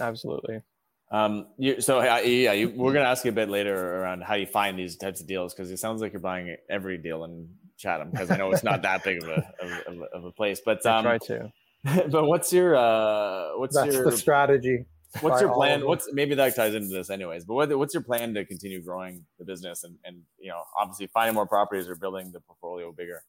[0.00, 0.62] Absolutely.
[1.10, 4.34] Um, you, so uh, yeah, you, we're gonna ask you a bit later around how
[4.34, 7.50] you find these types of deals because it sounds like you're buying every deal in
[7.76, 10.62] Chatham because I know it's not that big of a of, of, of a place.
[10.64, 11.52] But um, I try to.
[12.10, 14.86] But what's your uh, what's That's your the strategy?
[15.20, 15.86] What's your plan?
[15.86, 17.44] What's maybe that ties into this anyways.
[17.44, 21.06] But what, what's your plan to continue growing the business and and you know obviously
[21.08, 23.22] finding more properties or building the portfolio bigger?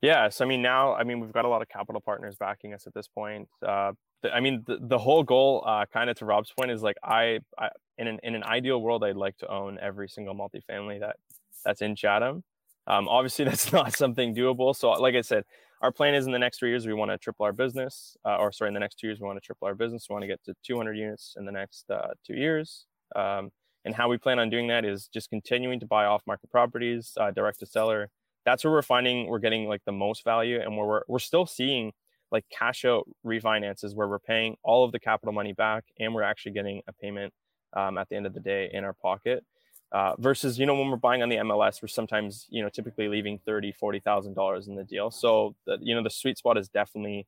[0.00, 2.74] Yeah, so I mean now I mean we've got a lot of capital partners backing
[2.74, 3.48] us at this point.
[3.66, 3.92] Uh,
[4.30, 7.40] I mean, the, the whole goal, uh, kind of to Rob's point, is like I,
[7.58, 11.16] I, in an in an ideal world, I'd like to own every single multifamily that
[11.64, 12.44] that's in Chatham.
[12.86, 14.76] Um, obviously, that's not something doable.
[14.76, 15.44] So, like I said,
[15.82, 18.36] our plan is in the next three years we want to triple our business, uh,
[18.36, 20.06] or sorry, in the next two years we want to triple our business.
[20.08, 22.86] We want to get to 200 units in the next uh, two years.
[23.16, 23.50] Um,
[23.84, 27.12] and how we plan on doing that is just continuing to buy off market properties,
[27.20, 28.10] uh, direct to seller.
[28.44, 31.46] That's where we're finding we're getting like the most value, and where we're we're still
[31.46, 31.92] seeing
[32.32, 36.22] like cash out refinances where we're paying all of the capital money back and we're
[36.22, 37.32] actually getting a payment
[37.74, 39.44] um, at the end of the day in our pocket.
[39.92, 43.08] Uh, versus, you know, when we're buying on the MLS, we're sometimes, you know, typically
[43.08, 45.10] leaving thirty, forty thousand dollars in the deal.
[45.10, 47.26] So, the, you know, the sweet spot is definitely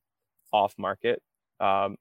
[0.52, 1.22] off market.
[1.60, 1.96] Um,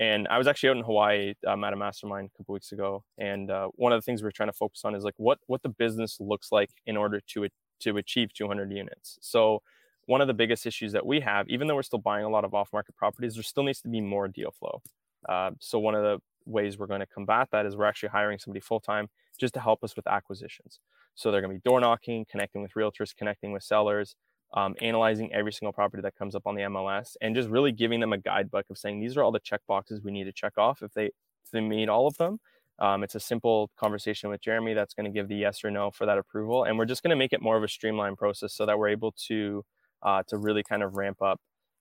[0.00, 3.04] and I was actually out in Hawaii um, at a mastermind a couple weeks ago,
[3.18, 5.62] and uh, one of the things we're trying to focus on is like what what
[5.62, 7.48] the business looks like in order to
[7.80, 9.18] to achieve 200 units.
[9.20, 9.62] So
[10.06, 12.44] one of the biggest issues that we have, even though we're still buying a lot
[12.44, 14.82] of off market properties, there still needs to be more deal flow.
[15.28, 18.38] Uh, so, one of the ways we're going to combat that is we're actually hiring
[18.38, 19.08] somebody full time
[19.40, 20.80] just to help us with acquisitions.
[21.16, 24.16] So, they're going to be door knocking, connecting with realtors, connecting with sellers,
[24.54, 28.00] um, analyzing every single property that comes up on the MLS, and just really giving
[28.00, 30.54] them a guidebook of saying these are all the check boxes we need to check
[30.58, 30.82] off.
[30.82, 32.40] If they if they meet all of them,
[32.78, 35.90] Um, it's a simple conversation with Jeremy that's going to give the yes or no
[35.92, 38.54] for that approval, and we're just going to make it more of a streamlined process
[38.54, 39.64] so that we're able to
[40.02, 41.40] uh, to really kind of ramp up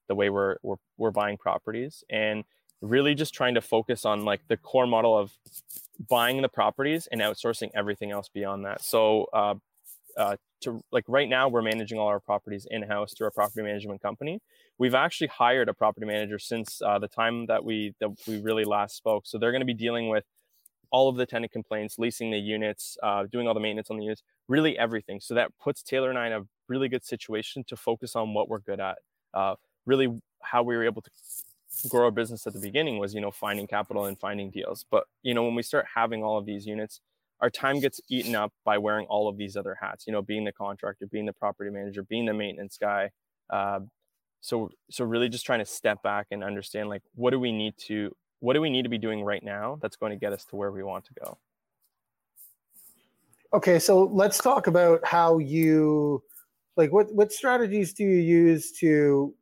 [0.09, 2.45] the way we're, we're we're buying properties and
[2.81, 5.33] really just trying to focus on like the core model of
[6.07, 8.81] buying the properties and outsourcing everything else beyond that.
[8.81, 9.55] So uh,
[10.17, 13.61] uh, to like right now we're managing all our properties in house through a property
[13.61, 14.39] management company.
[14.77, 18.65] We've actually hired a property manager since uh, the time that we that we really
[18.65, 19.25] last spoke.
[19.25, 20.25] So they're going to be dealing with
[20.91, 24.03] all of the tenant complaints, leasing the units, uh, doing all the maintenance on the
[24.03, 25.19] units, really everything.
[25.19, 28.49] So that puts Taylor and I in a really good situation to focus on what
[28.49, 28.97] we're good at.
[29.33, 31.11] Uh, really, how we were able to
[31.89, 34.85] grow our business at the beginning was, you know, finding capital and finding deals.
[34.89, 37.01] But you know, when we start having all of these units,
[37.41, 40.05] our time gets eaten up by wearing all of these other hats.
[40.07, 43.11] You know, being the contractor, being the property manager, being the maintenance guy.
[43.49, 43.81] Uh,
[44.41, 47.75] so, so really, just trying to step back and understand, like, what do we need
[47.87, 50.45] to what do we need to be doing right now that's going to get us
[50.45, 51.37] to where we want to go
[53.53, 56.23] okay so let's talk about how you
[56.77, 59.33] like what what strategies do you use to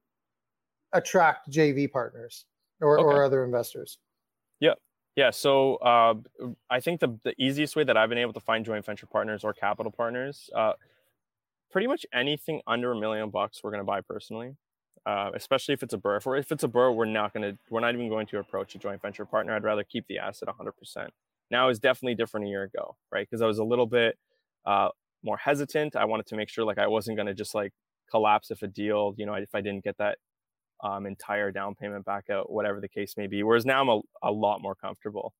[0.93, 2.45] attract jv partners
[2.82, 3.06] or, okay.
[3.06, 4.00] or other investors
[4.60, 4.73] yeah
[5.15, 6.13] yeah so uh,
[6.69, 9.43] i think the, the easiest way that i've been able to find joint venture partners
[9.43, 10.73] or capital partners uh,
[11.71, 14.56] pretty much anything under a million bucks we're going to buy personally
[15.08, 16.39] uh, especially if it's a BRRRR.
[16.39, 18.76] If, if it's a BRRRR, we're not going to, we're not even going to approach
[18.76, 19.56] a joint venture partner.
[19.56, 21.08] I'd rather keep the asset 100%.
[21.50, 23.26] Now is definitely different a year ago, right?
[23.26, 24.17] Because I was a little bit
[24.65, 24.89] uh,
[25.23, 25.95] more hesitant.
[25.95, 27.71] I wanted to make sure like I wasn't going to just like
[28.12, 30.17] collapse if a deal, you know, if I didn't get that
[30.81, 33.43] um, entire down payment back out, whatever the case may be.
[33.43, 35.33] Whereas now I'm a, a lot more comfortable.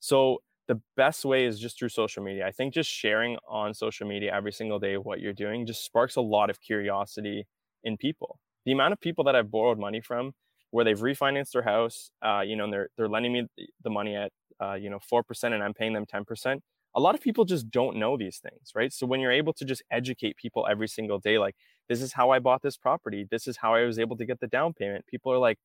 [0.00, 2.46] So the best way is just through social media.
[2.46, 6.16] I think just sharing on social media every single day what you're doing just sparks
[6.16, 7.46] a lot of curiosity
[7.84, 10.32] in people the amount of people that I've borrowed money from
[10.72, 13.46] where they've refinanced their house, uh, you know, and they're they're lending me
[13.84, 16.62] the money at uh, you know four percent, and I'm paying them ten percent.
[16.96, 18.92] A lot of people just don't know these things, right?
[18.92, 21.54] So when you're able to just educate people every single day, like
[21.88, 24.40] this is how I bought this property, this is how I was able to get
[24.40, 25.06] the down payment.
[25.06, 25.58] People are like,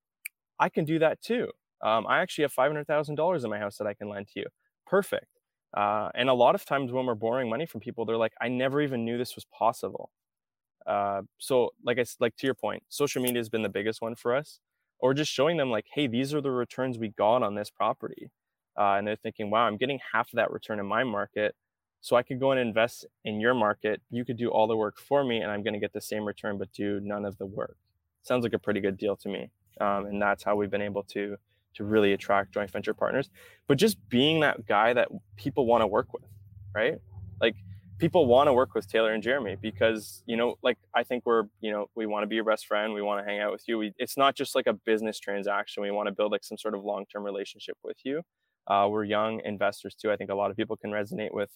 [0.60, 1.50] I can do that too.
[1.84, 4.28] Um, I actually have five hundred thousand dollars in my house that I can lend
[4.30, 4.46] to you.
[4.88, 5.28] Perfect.
[5.76, 8.50] Uh, and a lot of times when we're borrowing money from people, they're like, I
[8.50, 10.12] never even knew this was possible.
[10.86, 14.16] Uh, so like I like to your point, social media has been the biggest one
[14.16, 14.60] for us,
[15.00, 18.32] or just showing them like, hey, these are the returns we got on this property,
[18.80, 21.56] uh, and they're thinking, wow, I'm getting half of that return in my market,
[22.02, 24.02] so I could go and invest in your market.
[24.10, 26.26] You could do all the work for me, and I'm going to get the same
[26.26, 27.78] return, but do none of the work.
[28.24, 31.04] Sounds like a pretty good deal to me, um, and that's how we've been able
[31.04, 31.38] to
[31.74, 33.30] to really attract joint venture partners.
[33.68, 36.26] But just being that guy that people want to work with,
[36.76, 36.96] right?
[37.40, 37.56] Like
[38.02, 41.44] people want to work with Taylor and Jeremy because you know like I think we're
[41.62, 43.64] you know we want to be your best friend we want to hang out with
[43.68, 46.58] you we, it's not just like a business transaction we want to build like some
[46.58, 48.24] sort of long-term relationship with you
[48.68, 51.52] uh, we're young investors too I think a lot of people can resonate with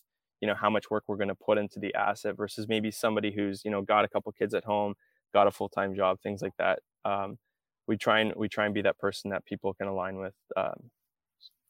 [0.46, 3.32] you know how much work we're going to put into the asset versus maybe somebody
[3.32, 4.94] who's you know got a couple kids at home
[5.34, 7.40] got a full-time job things like that um,
[7.88, 10.92] we try and we try and be that person that people can align with um,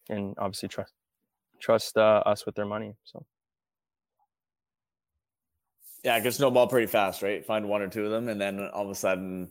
[0.09, 0.91] and obviously trust
[1.61, 3.25] trust uh, us with their money so
[6.03, 7.43] yeah, it can snowball pretty fast, right?
[7.43, 9.49] Find one or two of them, and then all of a sudden,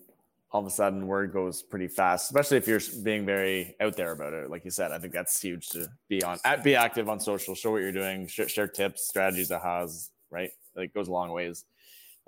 [0.54, 2.30] all of a sudden, word goes pretty fast.
[2.30, 4.92] Especially if you're being very out there about it, like you said.
[4.92, 6.38] I think that's huge to be on.
[6.44, 10.12] At be active on social, show what you're doing, share, share tips, strategies that has
[10.30, 10.52] right.
[10.76, 11.64] Like goes a long ways.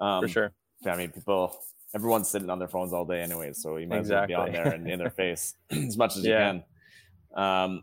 [0.00, 0.52] Um, For sure.
[0.84, 1.56] I mean, people,
[1.94, 4.34] everyone's sitting on their phones all day anyway, so you might exactly.
[4.34, 6.52] as well be on there and in their face as much as yeah.
[6.52, 6.62] you
[7.36, 7.44] can.
[7.44, 7.82] Um,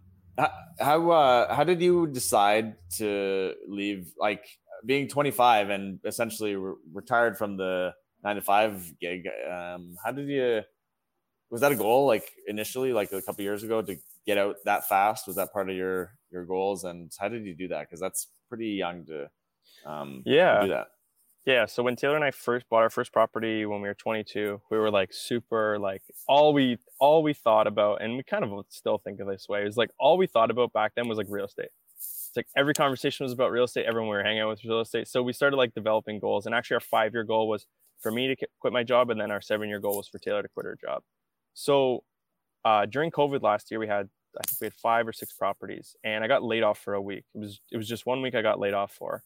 [0.77, 4.11] how uh, how did you decide to leave?
[4.19, 4.45] Like
[4.85, 10.27] being 25 and essentially re- retired from the nine to five gig, um, how did
[10.27, 10.61] you?
[11.49, 14.87] Was that a goal, like initially, like a couple years ago, to get out that
[14.87, 15.27] fast?
[15.27, 16.83] Was that part of your your goals?
[16.83, 17.81] And how did you do that?
[17.81, 19.29] Because that's pretty young to,
[19.85, 20.87] um, yeah, do that.
[21.45, 21.65] Yeah.
[21.65, 24.77] So when Taylor and I first bought our first property when we were 22, we
[24.77, 28.97] were like super like all we all we thought about, and we kind of still
[28.97, 31.45] think of this way is like all we thought about back then was like real
[31.45, 31.69] estate
[32.33, 33.85] it's like every conversation was about real estate.
[33.85, 35.07] Everyone we were hanging out with real estate.
[35.07, 36.45] So we started like developing goals.
[36.47, 37.67] And actually, our five year goal was
[38.03, 40.43] for me to quit my job, and then our seven year goal was for Taylor
[40.43, 41.01] to quit her job.
[41.53, 42.03] So
[42.65, 45.95] uh, during COVID last year, we had I think we had five or six properties,
[46.03, 47.23] and I got laid off for a week.
[47.33, 49.23] It was it was just one week I got laid off for,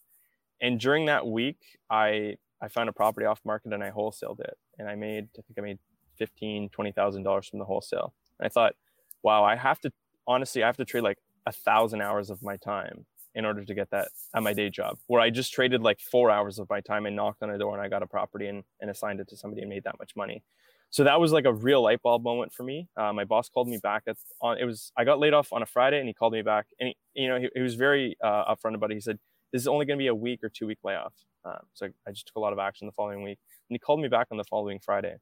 [0.62, 1.58] and during that week,
[1.90, 5.42] I I found a property off market and I wholesaled it, and I made I
[5.42, 5.80] think I made
[6.18, 8.14] fifteen twenty thousand dollars from the wholesale.
[8.40, 8.76] And I thought,
[9.24, 9.92] wow, I have to
[10.28, 13.06] honestly I have to trade like a thousand hours of my time
[13.38, 16.32] in order to get that at my day job where I just traded like four
[16.32, 18.64] hours of my time and knocked on a door and I got a property and,
[18.82, 20.44] and assigned it to somebody and made that much money.
[20.90, 22.90] so that was like a real light bulb moment for me.
[22.98, 24.04] Uh, my boss called me back.
[24.08, 26.42] At, on it was I got laid off on a Friday, and he called me
[26.42, 28.96] back, and he, you know he, he was very uh, upfront about it.
[28.96, 29.20] He said,
[29.52, 31.14] "This is only going to be a week or two week layoff."
[31.46, 33.80] Um, so I, I, just took a lot of action the following week, and he
[33.80, 35.16] called me back on the following Friday.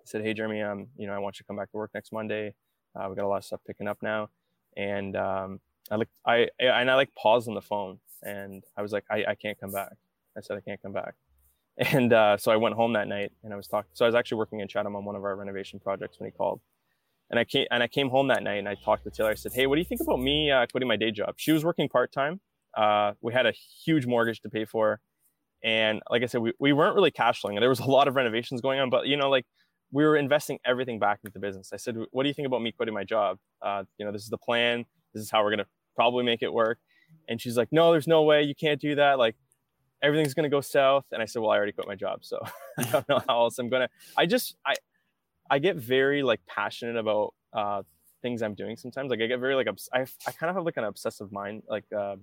[0.00, 1.90] He said, "Hey Jeremy, um, you know I want you to come back to work
[1.94, 2.54] next Monday.
[2.96, 4.30] Uh, we got a lot of stuff picking up now."
[4.76, 5.60] And um,
[5.90, 9.24] I like I and I like paused on the phone, and I was like, I,
[9.28, 9.92] I can't come back.
[10.36, 11.14] I said I can't come back
[11.78, 13.90] and uh, so I went home that night and I was talking.
[13.94, 16.32] So I was actually working in Chatham on one of our renovation projects when he
[16.32, 16.60] called.
[17.30, 19.30] And I came and I came home that night and I talked to Taylor.
[19.30, 21.52] I said, "Hey, what do you think about me uh, quitting my day job?" She
[21.52, 22.40] was working part time.
[22.76, 25.00] Uh, we had a huge mortgage to pay for,
[25.64, 27.58] and like I said, we, we weren't really cash flowing.
[27.58, 29.46] There was a lot of renovations going on, but you know, like
[29.92, 31.70] we were investing everything back into the business.
[31.72, 33.38] I said, "What do you think about me quitting my job?
[33.62, 34.84] Uh, you know, this is the plan.
[35.12, 36.78] This is how we're gonna probably make it work."
[37.28, 38.42] And she's like, "No, there's no way.
[38.42, 39.18] You can't do that.
[39.18, 39.36] Like,
[40.02, 41.06] everything's going to go south.
[41.12, 42.24] And I said, well, I already quit my job.
[42.24, 42.40] So
[42.78, 44.74] I don't know how else I'm going to, I just, I,
[45.50, 47.82] I get very like passionate about, uh,
[48.20, 49.10] things I'm doing sometimes.
[49.10, 51.62] Like I get very like, obs- I, I kind of have like an obsessive mind,
[51.68, 52.16] like, uh,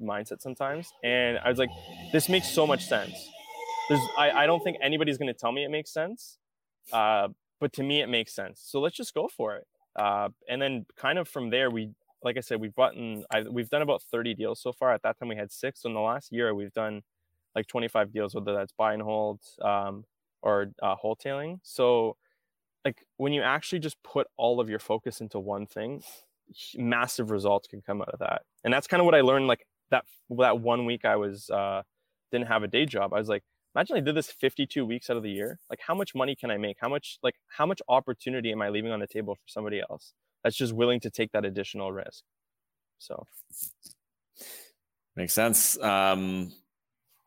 [0.00, 0.92] mindset sometimes.
[1.04, 1.70] And I was like,
[2.12, 3.12] this makes so much sense.
[3.88, 6.38] There's, I, I don't think anybody's going to tell me it makes sense.
[6.92, 7.28] Uh,
[7.60, 8.60] but to me, it makes sense.
[8.64, 9.66] So let's just go for it.
[9.94, 11.90] Uh, and then kind of from there, we,
[12.22, 14.92] like I said, we've button, I, we've done about 30 deals so far.
[14.92, 15.82] At that time, we had six.
[15.82, 17.02] So in the last year, we've done
[17.54, 20.04] like 25 deals, whether that's buy and hold um,
[20.42, 21.58] or uh, wholetailing.
[21.62, 22.16] So,
[22.84, 26.02] like when you actually just put all of your focus into one thing,
[26.76, 28.42] massive results can come out of that.
[28.62, 29.48] And that's kind of what I learned.
[29.48, 30.04] Like that
[30.38, 31.82] that one week I was uh,
[32.30, 33.12] didn't have a day job.
[33.12, 33.42] I was like,
[33.74, 35.58] imagine I did this 52 weeks out of the year.
[35.68, 36.76] Like how much money can I make?
[36.80, 40.12] How much like how much opportunity am I leaving on the table for somebody else
[40.46, 42.22] that's just willing to take that additional risk?
[43.00, 43.26] So.
[45.16, 45.76] Makes sense.
[45.82, 46.52] Um,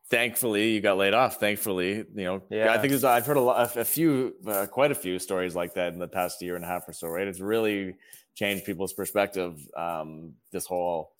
[0.08, 1.38] thankfully you got laid off.
[1.38, 2.72] Thankfully you know yeah.
[2.72, 5.74] i think there's i've heard a lot a few uh, quite a few stories like
[5.74, 7.28] that in the past year and a half or so right?
[7.28, 7.96] It's really
[8.34, 11.12] changed people's perspective um, this whole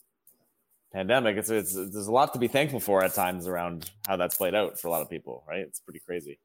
[0.92, 1.36] pandemic.
[1.36, 4.54] It's, it's there's a lot to be thankful for at times around how that's played
[4.54, 5.60] out for a lot of people right?
[5.60, 6.38] It's pretty crazy.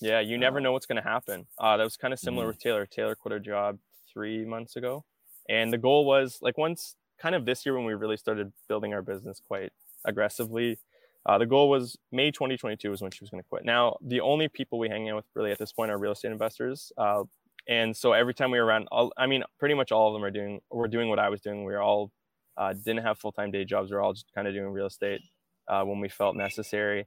[0.00, 1.46] Yeah you never know what's going to happen.
[1.58, 2.50] Uh, that was kind of similar mm-hmm.
[2.50, 2.86] with taylor.
[2.86, 3.78] Taylor quit her job
[4.12, 5.04] three months ago
[5.48, 8.94] and the goal was like once kind of this year when we really started building
[8.94, 9.72] our business quite
[10.04, 10.78] aggressively
[11.26, 13.64] uh, the goal was May 2022 was when she was going to quit.
[13.64, 16.32] Now, the only people we hang out with really at this point are real estate
[16.32, 16.92] investors.
[16.96, 17.24] Uh,
[17.68, 20.24] and so every time we were around, all, I mean, pretty much all of them
[20.24, 21.64] are doing, were doing what I was doing.
[21.64, 22.10] We were all,
[22.56, 23.90] uh, didn't have full-time day jobs.
[23.90, 25.20] We are all just kind of doing real estate
[25.68, 27.06] uh, when we felt necessary.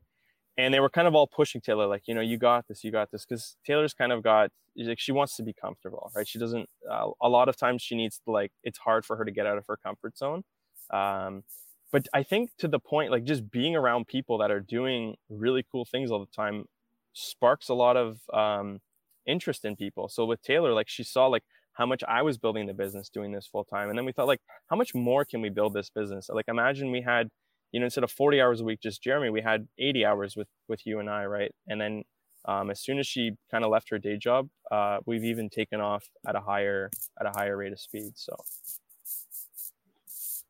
[0.57, 2.91] And they were kind of all pushing Taylor, like, you know, you got this, you
[2.91, 3.25] got this.
[3.25, 6.27] Cause Taylor's kind of got, like, she wants to be comfortable, right?
[6.27, 9.25] She doesn't, uh, a lot of times she needs to like, it's hard for her
[9.25, 10.43] to get out of her comfort zone.
[10.91, 11.43] Um,
[11.91, 15.65] but I think to the point, like just being around people that are doing really
[15.71, 16.65] cool things all the time
[17.13, 18.79] sparks a lot of um,
[19.25, 20.07] interest in people.
[20.07, 21.43] So with Taylor, like she saw like
[21.73, 23.89] how much I was building the business doing this full time.
[23.89, 26.29] And then we thought like, how much more can we build this business?
[26.29, 27.29] Like imagine we had,
[27.73, 30.47] you know, instead of 40 hours a week, just Jeremy, we had 80 hours with,
[30.69, 31.51] with you and I, right?
[31.67, 32.03] And then
[32.45, 35.81] um, as soon as she kind of left her day job, uh, we've even taken
[35.81, 38.13] off at a higher, at a higher rate of speed.
[38.15, 38.35] So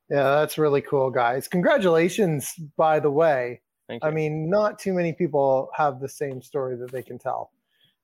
[0.10, 1.48] yeah, that's really cool, guys.
[1.48, 3.62] Congratulations, by the way.
[4.02, 7.52] I mean, not too many people have the same story that they can tell.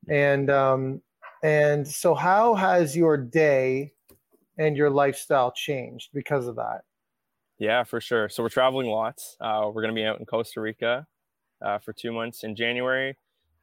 [0.07, 1.01] And um,
[1.43, 3.93] and so, how has your day
[4.57, 6.81] and your lifestyle changed because of that?
[7.59, 8.29] Yeah, for sure.
[8.29, 9.35] So we're traveling lots.
[9.41, 11.05] Uh, we're going to be out in Costa Rica
[11.61, 13.17] uh, for two months in January.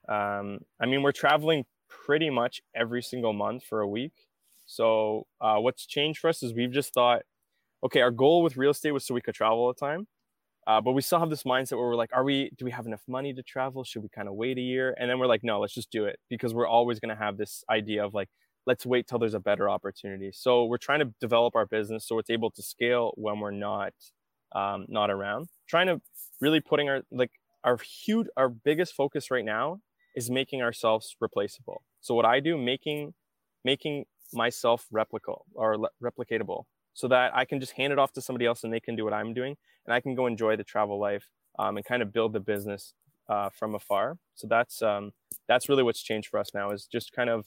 [0.08, 4.12] Um, I mean, we're traveling pretty much every single month for a week.
[4.66, 7.22] So uh, what's changed for us is we've just thought
[7.84, 10.08] okay, our goal with real estate was so we could travel all the time.
[10.66, 12.86] Uh, but we still have this mindset where we're like, are we, do we have
[12.86, 13.84] enough money to travel?
[13.84, 14.94] Should we kind of wait a year?
[14.98, 17.36] And then we're like, no, let's just do it because we're always going to have
[17.36, 18.28] this idea of like,
[18.66, 20.30] let's wait till there's a better opportunity.
[20.32, 23.92] So we're trying to develop our business so it's able to scale when we're not,
[24.54, 25.48] um, not around.
[25.68, 26.00] Trying to
[26.40, 27.30] really putting our, like,
[27.64, 29.80] our huge, our biggest focus right now
[30.14, 31.82] is making ourselves replaceable.
[32.00, 33.14] So what I do, making,
[33.64, 36.64] making myself replicable or le- replicatable
[36.94, 39.04] so that I can just hand it off to somebody else and they can do
[39.04, 39.56] what I'm doing
[39.86, 41.26] and I can go enjoy the travel life
[41.58, 42.94] um, and kind of build the business
[43.28, 44.16] uh, from afar.
[44.34, 45.12] So that's um,
[45.48, 47.46] that's really what's changed for us now is just kind of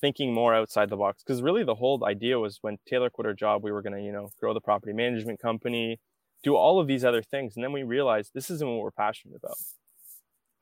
[0.00, 3.34] thinking more outside the box because really the whole idea was when Taylor quit her
[3.34, 5.98] job, we were going to you know grow the property management company,
[6.42, 9.36] do all of these other things, and then we realized this isn't what we're passionate
[9.36, 9.56] about.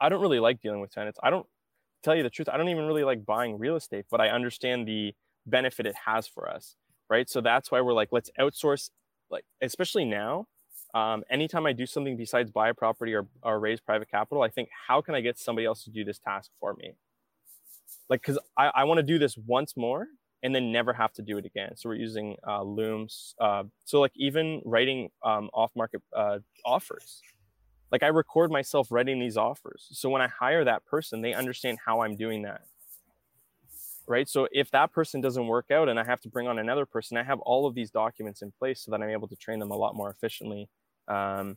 [0.01, 1.19] I don't really like dealing with tenants.
[1.23, 1.47] I don't
[2.03, 2.49] tell you the truth.
[2.49, 5.15] I don't even really like buying real estate, but I understand the
[5.47, 6.77] benefit it has for us
[7.13, 7.29] right?
[7.29, 8.89] So that's why we're like, let's outsource,
[9.31, 10.47] like especially now.
[10.95, 14.49] Um, anytime I do something besides buy a property or, or raise private capital, I
[14.49, 16.93] think how can I get somebody else to do this task for me?
[18.09, 20.07] Like because I, I want to do this once more
[20.43, 21.77] and then never have to do it again.
[21.77, 23.35] So we're using uh, Looms.
[23.41, 27.23] Uh, so like even writing um, off market uh, offers,
[27.93, 29.87] like I record myself writing these offers.
[29.93, 32.63] So when I hire that person, they understand how I'm doing that.
[34.09, 34.29] Right.
[34.29, 37.17] So if that person doesn't work out and I have to bring on another person,
[37.17, 39.71] I have all of these documents in place so that I'm able to train them
[39.71, 40.69] a lot more efficiently.
[41.07, 41.57] Um,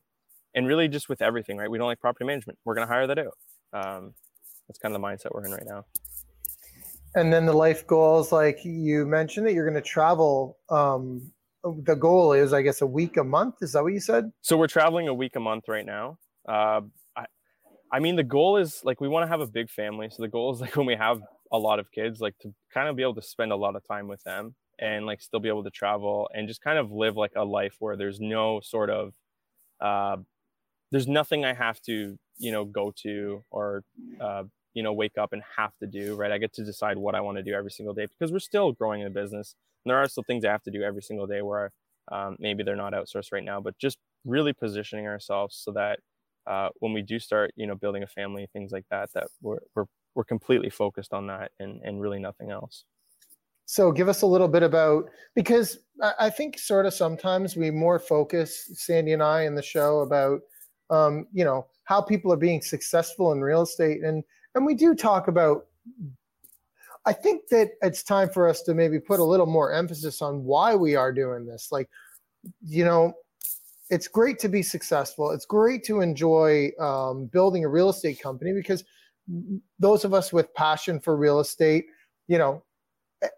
[0.54, 1.70] and really just with everything, right?
[1.70, 2.60] We don't like property management.
[2.64, 3.38] We're going to hire that out.
[3.74, 4.14] Um,
[4.68, 5.86] that's kind of the mindset we're in right now.
[7.16, 10.58] And then the life goals, like you mentioned that you're going to travel.
[10.70, 11.32] Um,
[11.64, 13.56] the goal is, I guess, a week a month.
[13.62, 14.32] Is that what you said?
[14.42, 16.20] So we're traveling a week a month right now.
[16.48, 16.82] Uh,
[17.16, 17.26] I,
[17.92, 20.10] I mean, the goal is like we want to have a big family.
[20.12, 22.90] So the goal is like when we have a lot of kids, like to kind
[22.90, 25.48] of be able to spend a lot of time with them and like still be
[25.48, 28.90] able to travel and just kind of live like a life where there's no sort
[28.90, 29.14] of
[29.80, 30.18] uh,
[30.92, 33.84] there's nothing I have to you know go to or
[34.20, 34.44] uh,
[34.76, 36.32] you know wake up and have to do right?
[36.32, 38.72] I get to decide what i want to do every single day because we're still
[38.72, 39.56] growing in the business.
[39.84, 41.72] And there are still things i have to do every single day where
[42.12, 46.00] um, maybe they're not outsourced right now but just really positioning ourselves so that
[46.46, 49.58] uh, when we do start you know building a family things like that that we're
[49.76, 52.86] we're, we're completely focused on that and and really nothing else.
[53.66, 55.80] So give us a little bit about because
[56.20, 60.42] I think sort of sometimes we more focus Sandy and I in the show about
[60.90, 64.04] um, you know how people are being successful in real estate.
[64.04, 64.24] And
[64.56, 65.66] and we do talk about
[67.06, 70.44] i think that it's time for us to maybe put a little more emphasis on
[70.44, 71.72] why we are doing this.
[71.72, 71.90] Like
[72.66, 73.14] you know
[73.92, 75.30] it's great to be successful.
[75.30, 78.84] It's great to enjoy um, building a real estate company because
[79.80, 81.86] those of us with passion for real estate
[82.28, 82.64] you know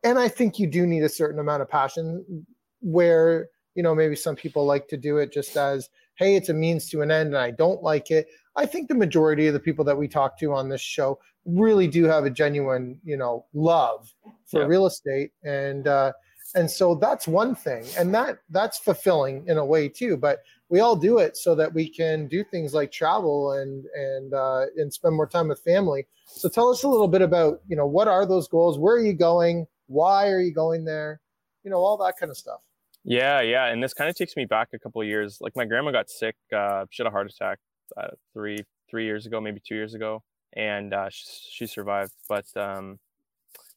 [0.04, 2.46] and i think you do need a certain amount of passion
[2.82, 6.54] where you know maybe some people like to do it just as hey it's a
[6.54, 8.28] means to an end and i don't like it
[8.58, 11.88] I think the majority of the people that we talk to on this show really
[11.88, 14.12] do have a genuine, you know, love
[14.46, 14.68] for yeah.
[14.68, 16.12] real estate, and uh,
[16.56, 20.18] and so that's one thing, and that that's fulfilling in a way too.
[20.18, 20.40] But
[20.70, 24.66] we all do it so that we can do things like travel and and uh,
[24.76, 26.08] and spend more time with family.
[26.26, 28.78] So tell us a little bit about, you know, what are those goals?
[28.78, 29.68] Where are you going?
[29.86, 31.22] Why are you going there?
[31.64, 32.62] You know, all that kind of stuff.
[33.04, 35.38] Yeah, yeah, and this kind of takes me back a couple of years.
[35.40, 37.60] Like my grandma got sick; uh, she had a heart attack
[37.96, 38.60] uh, three
[38.90, 40.24] three years ago, maybe two years ago,
[40.54, 42.14] and uh, she, she, survived.
[42.28, 43.00] But um,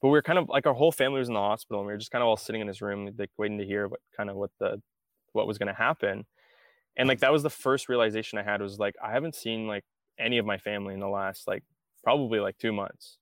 [0.00, 1.92] but we were kind of like our whole family was in the hospital, and we
[1.92, 4.30] were just kind of all sitting in this room, like waiting to hear what kind
[4.30, 4.80] of what the
[5.32, 6.26] what was going to happen.
[6.96, 9.84] And like that was the first realization I had was like I haven't seen like
[10.18, 11.64] any of my family in the last like
[12.04, 13.18] probably like two months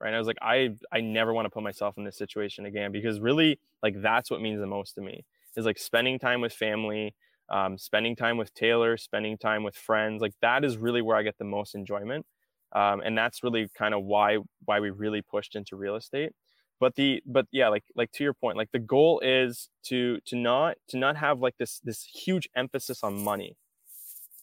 [0.00, 2.66] right and i was like i i never want to put myself in this situation
[2.66, 5.24] again because really like that's what means the most to me
[5.56, 7.14] is like spending time with family
[7.50, 11.22] um, spending time with Taylor, spending time with friends, like that is really where I
[11.22, 12.26] get the most enjoyment.
[12.72, 16.32] Um, and that's really kind of why why we really pushed into real estate.
[16.80, 20.36] But the but yeah, like like to your point, like the goal is to to
[20.36, 23.56] not to not have like this this huge emphasis on money.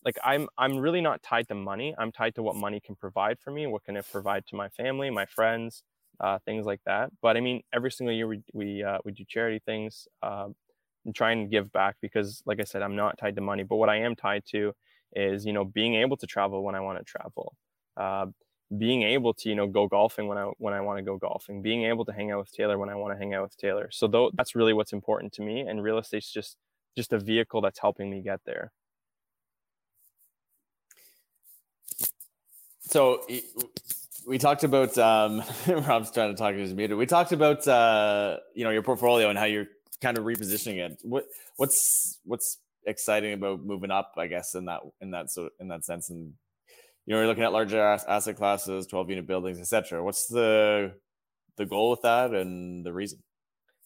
[0.03, 1.95] Like I'm I'm really not tied to money.
[1.97, 3.68] I'm tied to what money can provide for me.
[3.68, 5.84] What can it provide to my family, my friends,
[6.20, 7.12] uh, things like that.
[7.22, 10.08] But I mean, every single year we we uh, we do charity things.
[10.22, 10.49] Uh,
[11.06, 13.64] and try and give back because like i said i'm not tied to money.
[13.64, 14.74] But what i am tied to
[15.14, 17.56] is you know being able to travel when i want to travel.
[17.97, 18.28] Uh,
[18.78, 21.62] being able to you know go golfing when i when i want to go golfing.
[21.62, 23.89] Being able to hang out with taylor when i want to hang out with taylor.
[23.91, 26.58] So that's really what's important to me and real estate's just
[26.97, 28.72] just a vehicle that's helping me get there.
[32.82, 33.26] So
[34.26, 36.97] we talked about um rob's trying to talk to his muted.
[36.97, 39.68] We talked about uh you know your portfolio and how you're
[40.02, 41.00] kind of repositioning it.
[41.04, 41.26] What
[41.58, 44.14] what's what's exciting about moving up?
[44.18, 46.34] I guess in that in that so in that sense, and
[47.06, 50.04] you know, you're looking at larger asset classes, 12 unit buildings, etc.
[50.04, 50.93] What's the
[51.58, 53.20] the goal with that and the reason?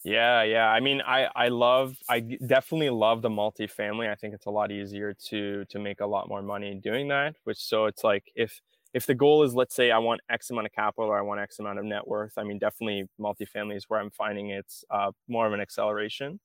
[0.04, 0.68] Yeah, yeah.
[0.68, 4.10] I mean, I I love I definitely love the multifamily.
[4.10, 7.36] I think it's a lot easier to to make a lot more money doing that.
[7.44, 8.62] Which so it's like if
[8.94, 11.40] if the goal is let's say i want x amount of capital or i want
[11.40, 15.12] x amount of net worth i mean definitely multifamily is where i'm finding it's uh,
[15.28, 16.40] more of an acceleration.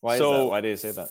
[0.00, 0.46] Why so, is that?
[0.46, 1.08] Why do you say that?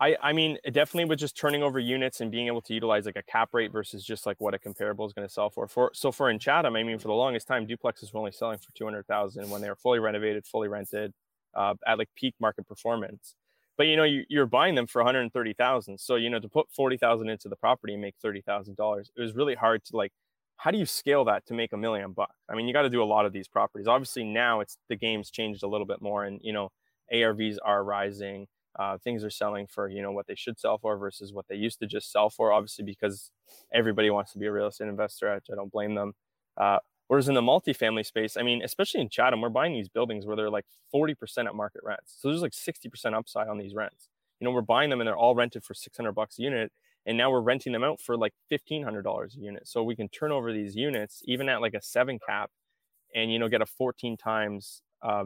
[0.00, 3.16] I, I mean definitely with just turning over units and being able to utilize like
[3.16, 5.68] a cap rate versus just like what a comparable is going to sell for.
[5.68, 8.58] For so for in Chatham, I mean for the longest time, duplexes were only selling
[8.58, 11.12] for two hundred thousand when they were fully renovated, fully rented,
[11.54, 13.36] uh, at like peak market performance
[13.76, 17.28] but you know you, you're buying them for 130000 so you know to put 40000
[17.28, 20.12] into the property and make $30000 it was really hard to like
[20.56, 22.90] how do you scale that to make a million bucks i mean you got to
[22.90, 23.86] do a lot of these properties.
[23.86, 26.70] Obviously now it's the game's changed a little bit more and you know
[27.12, 28.46] arvs are rising
[28.76, 31.54] uh, things are selling for you know what they should sell for versus what they
[31.54, 33.30] used to just sell for obviously because
[33.72, 36.12] everybody wants to be a real estate investor i don't blame them.
[36.56, 36.78] Uh,
[37.08, 40.36] Whereas in the multifamily space, I mean, especially in Chatham, we're buying these buildings where
[40.36, 42.16] they're like 40% at market rents.
[42.18, 44.08] So there's like 60% upside on these rents.
[44.40, 46.72] You know, we're buying them and they're all rented for 600 bucks a unit.
[47.06, 49.68] And now we're renting them out for like $1,500 a unit.
[49.68, 52.50] So we can turn over these units even at like a seven cap
[53.14, 55.24] and, you know, get a 14 times uh,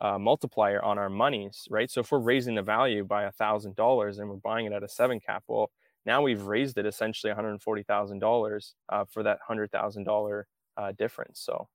[0.00, 1.90] uh, multiplier on our monies, right?
[1.90, 4.82] So if we're raising the value by a thousand dollars and we're buying it at
[4.82, 5.70] a seven cap, well,
[6.06, 10.46] now we've raised it essentially $140,000 uh, for that hundred thousand dollar
[10.76, 11.40] uh, difference.
[11.40, 11.68] So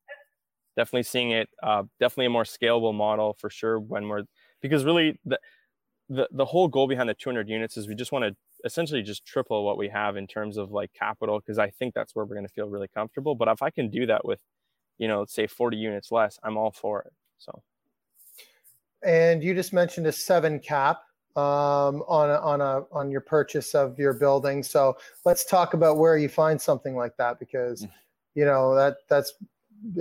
[0.75, 3.79] definitely seeing it, uh, definitely a more scalable model for sure.
[3.79, 4.23] When we're
[4.61, 5.39] because really the
[6.09, 9.25] the the whole goal behind the 200 units is we just want to essentially just
[9.25, 12.35] triple what we have in terms of like capital because I think that's where we're
[12.35, 13.35] going to feel really comfortable.
[13.35, 14.39] But if I can do that with,
[14.97, 17.13] you know, say 40 units less, I'm all for it.
[17.37, 17.61] So.
[19.03, 21.01] And you just mentioned a seven cap
[21.35, 24.63] um, on a, on a on your purchase of your building.
[24.63, 27.91] So let's talk about where you find something like that because mm
[28.35, 29.33] you know that that's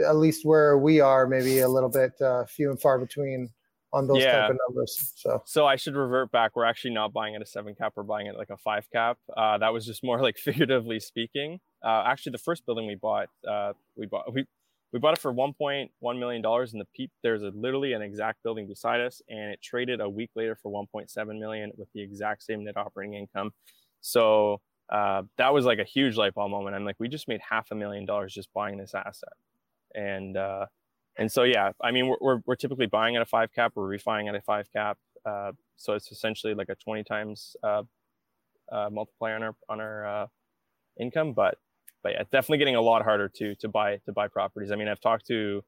[0.07, 3.51] at least where we are maybe a little bit uh, few and far between
[3.93, 4.33] on those yeah.
[4.33, 5.43] type of numbers so.
[5.47, 6.57] So i should revert back.
[6.57, 7.93] We're actually not buying at a seven cap.
[7.95, 9.19] We're buying at like a five cap.
[9.37, 11.61] Uh, that was just more like figuratively speaking.
[11.83, 14.45] Uh, actually the first building we bought uh, we bought we
[14.93, 18.43] we bought it for 1.1 million dollars and the peep there's a literally an exact
[18.45, 22.43] building beside us and it traded a week later for 1.7 million with the exact
[22.43, 23.53] same net operating income.
[24.01, 24.61] So
[24.91, 26.77] uh, that was like a huge light bulb moment.
[26.77, 29.33] I'm like, we just made half a million dollars just buying this asset,
[29.95, 30.67] and uh,
[31.17, 33.87] and so yeah, I mean, we're, we're, we're typically buying at a five cap, we're
[33.87, 37.83] refining at a five cap, uh, so it's essentially like a 20 times uh,
[38.71, 40.27] uh, multiplier on our on our uh,
[40.99, 41.57] income, but
[42.03, 44.71] but yeah, definitely getting a lot harder to to buy to buy properties.
[44.71, 45.65] I mean, I've talked to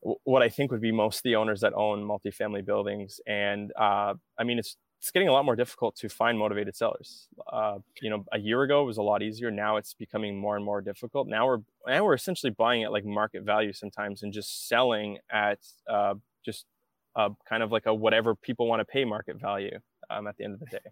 [0.00, 4.44] what I think would be most the owners that own multifamily buildings, and uh, I
[4.44, 7.28] mean, it's it's getting a lot more difficult to find motivated sellers.
[7.52, 9.50] Uh, you know, a year ago it was a lot easier.
[9.50, 11.28] Now it's becoming more and more difficult.
[11.28, 15.60] Now we're now we're essentially buying at like market value sometimes and just selling at
[15.88, 16.66] uh, just
[17.14, 19.78] uh, kind of like a whatever people want to pay market value
[20.10, 20.90] um, at the end of the day.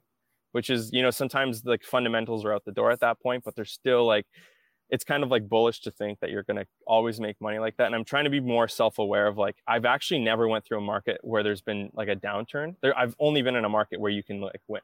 [0.52, 3.56] Which is, you know, sometimes like fundamentals are out the door at that point, but
[3.56, 4.26] they're still like
[4.90, 7.76] it's kind of like bullish to think that you're going to always make money like
[7.76, 10.78] that and i'm trying to be more self-aware of like i've actually never went through
[10.78, 12.74] a market where there's been like a downturn.
[12.82, 14.82] There i've only been in a market where you can like win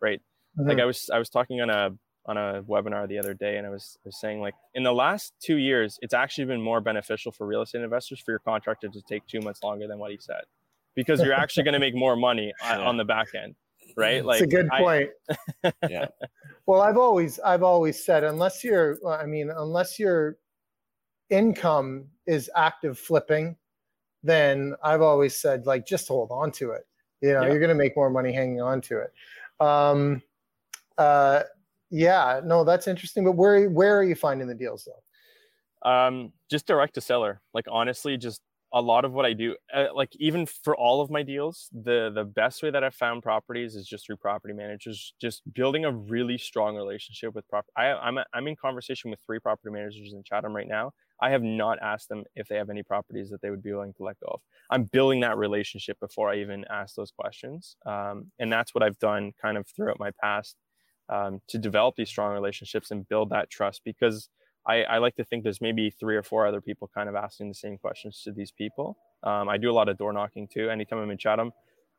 [0.00, 0.20] right?
[0.58, 0.68] Mm-hmm.
[0.68, 1.90] like i was i was talking on a
[2.26, 4.92] on a webinar the other day and I was, I was saying like in the
[4.92, 8.88] last two years it's actually been more beneficial for real estate investors for your contractor
[8.88, 10.42] to take two months longer than what he said
[10.94, 13.54] because you're actually going to make more money on, on the back end
[13.96, 14.24] right?
[14.24, 15.10] Like it's a good point.
[15.64, 16.06] I, yeah.
[16.66, 20.36] Well i've always i've always said unless you're i mean unless your
[21.30, 23.56] income is active flipping
[24.22, 26.86] then i've always said like just hold on to it.
[27.20, 27.48] You know yeah.
[27.48, 29.12] you're going to make more money hanging on to it.
[29.64, 30.22] Um
[30.98, 31.42] uh
[31.90, 35.90] yeah no that's interesting but where where are you finding the deals though?
[35.90, 37.40] Um just direct to seller.
[37.54, 38.40] Like honestly just
[38.72, 42.10] a lot of what I do, uh, like even for all of my deals, the
[42.14, 45.92] the best way that I've found properties is just through property managers, just building a
[45.92, 47.72] really strong relationship with property.
[47.76, 50.92] I'm a, I'm in conversation with three property managers in Chatham right now.
[51.22, 53.94] I have not asked them if they have any properties that they would be willing
[53.94, 54.40] to let go of.
[54.70, 58.98] I'm building that relationship before I even ask those questions, um, and that's what I've
[58.98, 60.56] done kind of throughout my past
[61.08, 64.28] um, to develop these strong relationships and build that trust because
[64.66, 67.48] I, I, like to think there's maybe three or four other people kind of asking
[67.48, 68.96] the same questions to these people.
[69.22, 70.68] Um, I do a lot of door knocking too.
[70.70, 71.52] Anytime I'm in Chatham,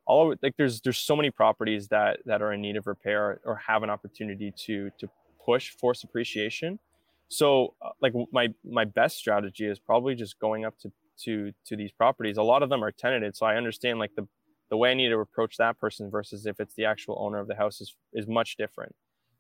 [0.06, 3.56] all like there's there's so many properties that that are in need of repair or
[3.56, 5.10] have an opportunity to to
[5.46, 6.80] push force appreciation.
[7.30, 10.92] So uh, like my my best strategy is probably just going up to
[11.26, 12.38] to to these properties.
[12.38, 14.28] A lot of them are tenanted, so I understand like the
[14.70, 17.48] the way I need to approach that person versus if it's the actual owner of
[17.48, 18.96] the house is is much different.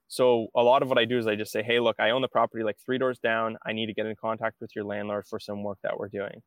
[0.07, 2.21] So a lot of what I do is I just say, hey, look, I own
[2.21, 3.57] the property like three doors down.
[3.65, 6.41] I need to get in contact with your landlord for some work that we're doing.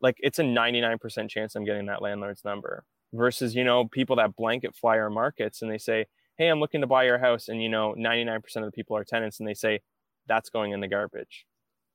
[0.00, 4.36] Like it's a 99% chance I'm getting that landlord's number versus, you know, people that
[4.36, 6.06] blanket fly our markets and they say,
[6.38, 7.48] hey, I'm looking to buy your house.
[7.48, 9.80] And, you know, 99% of the people are tenants and they say,
[10.28, 11.46] that's going in the garbage.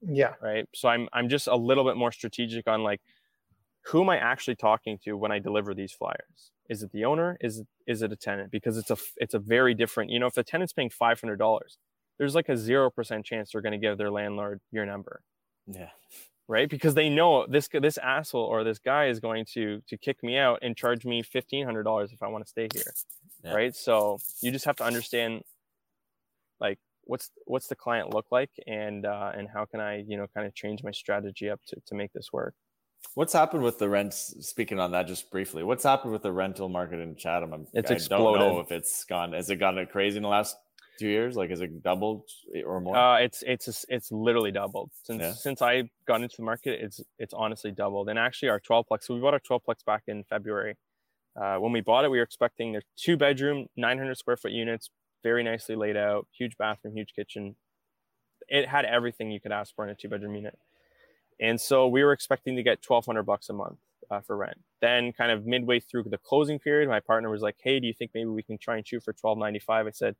[0.01, 0.33] Yeah.
[0.41, 0.67] Right.
[0.73, 3.01] So I'm, I'm just a little bit more strategic on like,
[3.85, 6.51] who am I actually talking to when I deliver these flyers?
[6.71, 7.37] Is it the owner?
[7.41, 8.49] Is it, is it a tenant?
[8.49, 10.09] Because it's a it's a very different.
[10.09, 11.77] You know, if a tenant's paying five hundred dollars,
[12.17, 15.21] there's like a zero percent chance they're going to give their landlord your number.
[15.67, 15.89] Yeah.
[16.47, 20.23] Right, because they know this this asshole or this guy is going to to kick
[20.23, 22.93] me out and charge me fifteen hundred dollars if I want to stay here.
[23.43, 23.53] Yeah.
[23.53, 25.41] Right, so you just have to understand,
[26.59, 30.27] like what's what's the client look like and uh, and how can I you know
[30.33, 32.53] kind of change my strategy up to to make this work.
[33.15, 34.33] What's happened with the rents?
[34.47, 37.53] Speaking on that, just briefly, what's happened with the rental market in Chatham?
[37.53, 38.39] I'm, it's I exploded.
[38.39, 39.33] don't know if it's gone.
[39.33, 40.55] Has it gone crazy in the last
[40.97, 41.35] two years?
[41.35, 42.23] Like, has it doubled
[42.65, 42.95] or more?
[42.95, 45.33] Uh, it's it's it's literally doubled since Yeah.
[45.33, 46.79] since I got into the market.
[46.81, 48.07] It's it's honestly doubled.
[48.07, 49.03] And actually, our 12 plex.
[49.03, 50.77] So we bought our 12 plex back in February.
[51.35, 54.89] Uh, when we bought it, we were expecting their two bedroom, 900 square foot units,
[55.23, 57.55] very nicely laid out, huge bathroom, huge kitchen.
[58.47, 60.57] It had everything you could ask for in a two bedroom unit.
[61.41, 63.79] And so we were expecting to get 1200 bucks a month
[64.11, 64.59] uh, for rent.
[64.79, 67.93] Then, kind of midway through the closing period, my partner was like, "Hey, do you
[67.93, 70.15] think maybe we can try and shoot for 1295?" I said,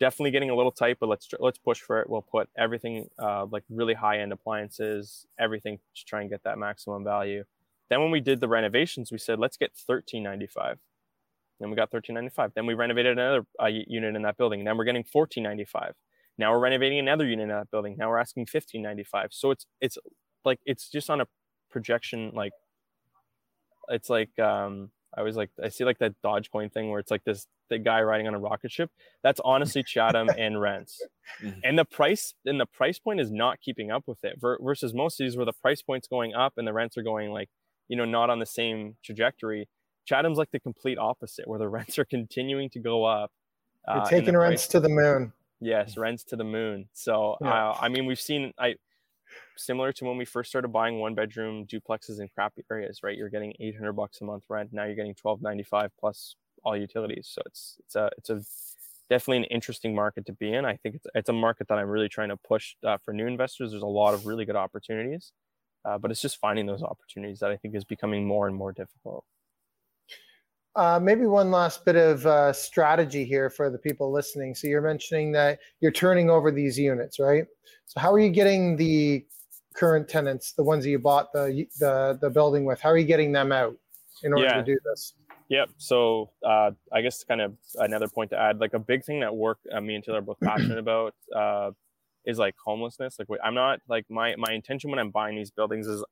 [0.00, 2.10] "Definitely getting a little tight, but let's let's push for it.
[2.10, 6.58] We'll put everything uh, like really high end appliances, everything to try and get that
[6.58, 7.44] maximum value."
[7.90, 10.78] Then, when we did the renovations, we said, "Let's get 1395."
[11.60, 12.52] Then we got 1395.
[12.54, 14.64] Then we renovated another uh, unit in that building.
[14.64, 15.94] Then we're getting 1495.
[16.36, 17.96] Now we're renovating another unit in that building.
[17.96, 19.28] Now we're asking 1595.
[19.30, 19.98] So it's it's
[20.44, 21.26] like it's just on a
[21.70, 22.52] projection like
[23.88, 27.24] it's like um I was like I see like that Dogecoin thing where it's like
[27.24, 28.90] this the guy riding on a rocket ship.
[29.22, 31.00] That's honestly Chatham and rents.
[31.42, 31.60] Mhm.
[31.64, 34.92] And the price and the price point is not keeping up with it ver- versus
[34.92, 37.48] most cities where the price point's going up and the rents are going like,
[37.88, 39.68] you know, not on the same trajectory.
[40.04, 43.30] Chatham's like the complete opposite where the rents are continuing to go up.
[43.88, 45.32] You're uh, taking rents price- to the moon.
[45.60, 46.88] Yes, rents to the moon.
[46.92, 47.70] So Yeah.
[47.70, 48.74] uh, I mean, we've seen I
[49.56, 53.16] similar to when we first started buying one bedroom duplexes in crappy areas, right?
[53.16, 54.70] You're getting 800 bucks a month rent.
[54.72, 57.28] Now you're getting 1295 plus all utilities.
[57.32, 58.40] So it's it's a it's a
[59.10, 60.64] definitely an interesting market to be in.
[60.64, 63.26] I think it's it's a market that I'm really trying to push uh, for new
[63.26, 63.70] investors.
[63.70, 65.32] There's a lot of really good opportunities,
[65.84, 68.72] uh, but it's just finding those opportunities that I think is becoming more and more
[68.72, 69.24] difficult.
[70.76, 74.56] Uh, maybe one last bit of uh, strategy here for the people listening.
[74.56, 77.46] So you're mentioning that you're turning over these units, right?
[77.86, 79.24] So how are you getting the
[79.74, 82.80] current tenants, the ones that you bought the the the building with?
[82.80, 83.76] How are you getting them out
[84.22, 84.54] in order Yeah.
[84.58, 85.14] to do this?
[85.48, 85.70] Yep.
[85.76, 89.34] So uh, I guess kind of another point to add, like a big thing that
[89.34, 91.72] work uh, me and Taylor are both passionate about uh,
[92.24, 93.18] is like homelessness.
[93.18, 96.02] Like I'm not like my my intention when I'm buying these buildings is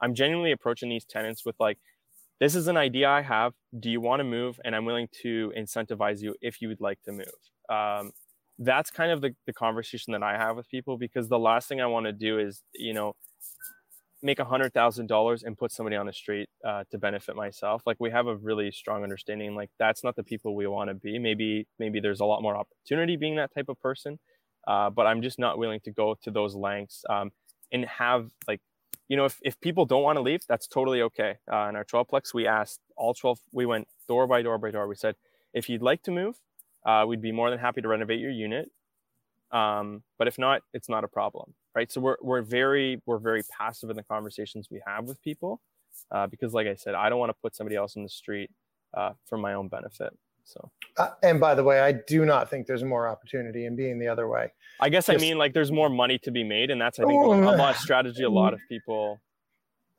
[0.00, 1.78] I'm genuinely approaching these tenants with like,
[2.40, 3.52] this is an idea I have.
[3.78, 4.60] Do you want to move?
[4.64, 7.26] And I'm willing to incentivize you if you would like to move.
[7.68, 8.12] Um,
[8.58, 11.80] that's kind of the, the conversation that I have with people because the last thing
[11.80, 13.14] I want to do is, you know,
[14.22, 17.82] make a hundred thousand dollars and put somebody on the street uh, to benefit myself.
[17.86, 19.54] Like we have a really strong understanding.
[19.54, 21.18] Like that's not the people we want to be.
[21.18, 24.18] Maybe maybe there's a lot more opportunity being that type of person,
[24.66, 27.30] uh, but I'm just not willing to go to those lengths um,
[27.72, 28.60] and have like,
[29.08, 31.36] you know, if if people don't want to leave, that's totally okay.
[31.50, 33.38] Uh, in our 12 plex, we asked all 12.
[33.52, 34.88] We went door by door by door.
[34.88, 35.14] We said,
[35.54, 36.40] if you'd like to move,
[36.88, 38.70] uh, we'd be more than happy to renovate your unit.
[39.50, 41.90] Um, but if not, it's not a problem, right?
[41.92, 45.60] So we're we're very we're very passive in the conversations we have with people,
[46.10, 48.50] uh, because like I said, I don't want to put somebody else in the street
[48.94, 50.12] uh, for my own benefit.
[50.44, 53.98] So Uh, and by the way, I do not think there's more opportunity in being
[53.98, 54.52] the other way.
[54.80, 57.22] I guess I mean like there's more money to be made, and that's I think
[57.22, 58.24] Oh, a lot of strategy.
[58.24, 59.20] A lot of people.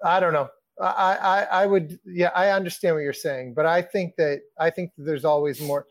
[0.04, 0.50] I don't know.
[0.82, 4.70] I, I, I would, yeah, I understand what you're saying, but I think that I
[4.70, 5.86] think that there's always more.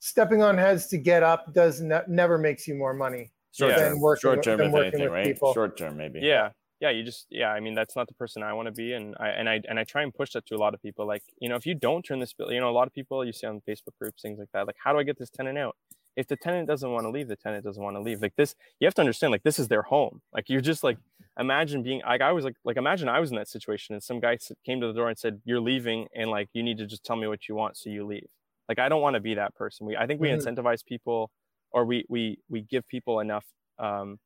[0.00, 3.30] Stepping on heads to get up does ne- never makes you more money.
[3.52, 3.78] Short Yeah.
[3.78, 5.26] term, Than working short with- term, than if working anything, with right?
[5.26, 5.54] people.
[5.54, 6.20] Short term, maybe.
[6.20, 6.50] yeah
[6.82, 9.14] yeah you just yeah i mean that's not the person i want to be and
[9.20, 11.22] i and i and i try and push that to a lot of people like
[11.38, 13.34] you know if you don't turn this bill you know a lot of people you
[13.34, 15.76] see on facebook groups things like that like how do i get this tenant out
[16.16, 18.54] if the tenant doesn't want to leave the tenant doesn't want to leave like this
[18.78, 20.96] you have to understand like this is their home like you're just like
[21.38, 24.18] imagine being like i was like like imagine i was in that situation and some
[24.18, 26.86] guy s- came to the door and said you're leaving and like you need to
[26.86, 28.26] just tell me what you want so you leave
[28.70, 30.30] like i don't want to be that person we i think we Mhm.
[30.30, 31.32] incentivize people
[31.72, 33.46] or we we we give people enough
[33.78, 34.20] um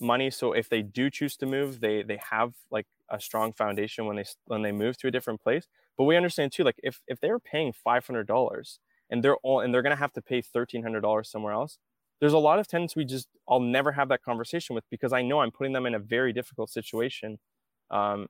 [0.00, 4.06] money so if they do choose to move they they have like a strong foundation
[4.06, 7.02] when they when they move to a different place but we understand too like if
[7.06, 10.40] if they were paying $500 and they're all and they're going to have to pay
[10.42, 11.78] $1300 somewhere else
[12.20, 15.22] there's a lot of tenants we just i'll never have that conversation with because i
[15.22, 17.38] know i'm putting them in a very difficult situation
[17.90, 18.28] um,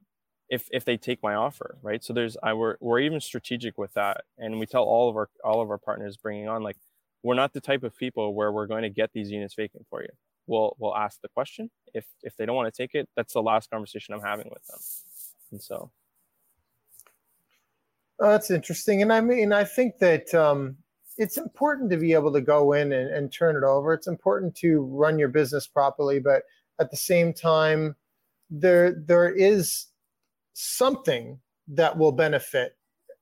[0.52, 3.92] if if they take my offer right so there's i we're, we're even strategic with
[3.94, 6.76] that and we tell all of our all of our partners bringing on like
[7.24, 10.02] we're not the type of people where we're going to get these units vacant for
[10.02, 10.10] you
[10.46, 11.70] we'll we'll ask the question.
[11.94, 14.64] If if they don't want to take it, that's the last conversation I'm having with
[14.66, 14.78] them.
[15.52, 15.90] And so
[18.20, 19.02] Oh, that's interesting.
[19.02, 20.76] And I mean, I think that um,
[21.18, 23.94] it's important to be able to go in and, and turn it over.
[23.94, 26.44] It's important to run your business properly, but
[26.78, 27.96] at the same time,
[28.48, 29.86] there there is
[30.54, 31.38] something
[31.68, 32.76] that will benefit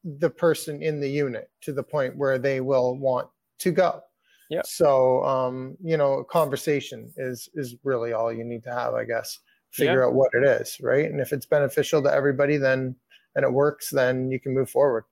[0.04, 3.28] the person in the unit to the point where they will want
[3.58, 4.00] to go.
[4.48, 4.62] Yeah.
[4.64, 9.38] So um, you know, conversation is is really all you need to have, I guess.
[9.70, 11.04] Figure out what it is, right?
[11.04, 12.96] And if it's beneficial to everybody, then
[13.36, 15.04] and it works, then you can move forward.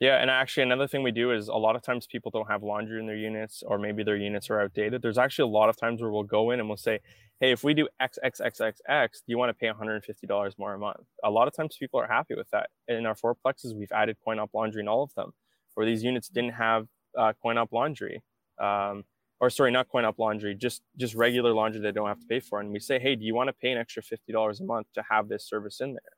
[0.00, 2.62] Yeah, and actually another thing we do is a lot of times people don't have
[2.62, 5.02] laundry in their units or maybe their units are outdated.
[5.02, 7.00] There's actually a lot of times where we'll go in and we'll say,
[7.38, 10.58] "Hey, if we do X X X X X, do you want to pay $150
[10.58, 12.70] more a month?" A lot of times people are happy with that.
[12.88, 15.32] In our fourplexes, we've added coin op laundry in all of them,
[15.74, 16.86] where these units didn't have
[17.16, 18.22] uh, coin op laundry.
[18.58, 19.04] Um,
[19.38, 22.40] or sorry, not coin op laundry, just just regular laundry they don't have to pay
[22.40, 22.60] for.
[22.60, 24.86] And we say, hey, do you want to pay an extra fifty dollars a month
[24.94, 26.12] to have this service in there,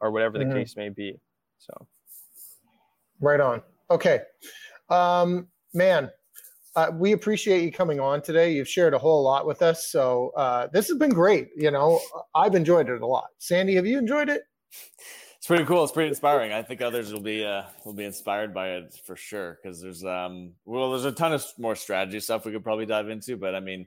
[0.00, 0.58] or whatever the mm-hmm.
[0.58, 1.18] case may be.
[1.58, 1.88] So,
[3.20, 3.62] right on.
[3.90, 4.20] Okay,
[4.90, 6.10] um, man,
[6.76, 8.52] uh, we appreciate you coming on today.
[8.52, 11.50] You've shared a whole lot with us, so uh, this has been great.
[11.56, 12.00] You know,
[12.34, 13.28] I've enjoyed it a lot.
[13.38, 14.42] Sandy, have you enjoyed it?
[15.44, 15.84] It's pretty cool.
[15.84, 16.52] It's pretty inspiring.
[16.52, 19.58] I think others will be uh, will be inspired by it for sure.
[19.62, 23.10] Because there's um well, there's a ton of more strategy stuff we could probably dive
[23.10, 23.86] into, but I mean,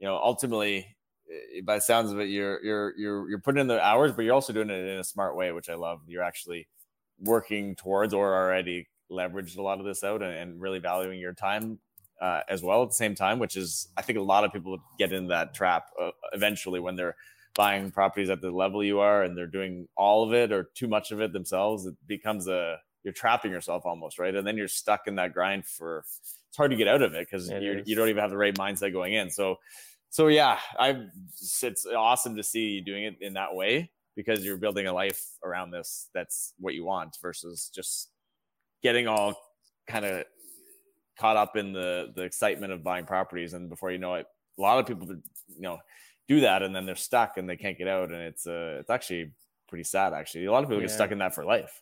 [0.00, 0.96] you know, ultimately,
[1.30, 4.34] eh, by sounds of it, you're you're you're you're putting in the hours, but you're
[4.34, 6.00] also doing it in a smart way, which I love.
[6.08, 6.66] You're actually
[7.20, 11.32] working towards or already leveraged a lot of this out and, and really valuing your
[11.32, 11.78] time
[12.20, 14.78] uh, as well at the same time, which is I think a lot of people
[14.98, 17.16] get in that trap uh, eventually when they're
[17.54, 20.88] buying properties at the level you are and they're doing all of it or too
[20.88, 24.34] much of it themselves, it becomes a you're trapping yourself almost, right?
[24.34, 26.04] And then you're stuck in that grind for
[26.48, 28.54] it's hard to get out of it because you you don't even have the right
[28.54, 29.30] mindset going in.
[29.30, 29.56] So
[30.10, 31.06] so yeah, I
[31.62, 35.24] it's awesome to see you doing it in that way because you're building a life
[35.44, 38.08] around this that's what you want versus just
[38.82, 39.32] getting all
[39.86, 40.24] kind of
[41.16, 43.54] caught up in the the excitement of buying properties.
[43.54, 44.26] And before you know it
[44.58, 45.22] a lot of people you
[45.60, 45.78] know
[46.26, 48.10] do that and then they're stuck and they can't get out.
[48.10, 49.30] And it's uh it's actually
[49.68, 50.46] pretty sad actually.
[50.46, 50.88] A lot of people yeah.
[50.88, 51.80] get stuck in that for life.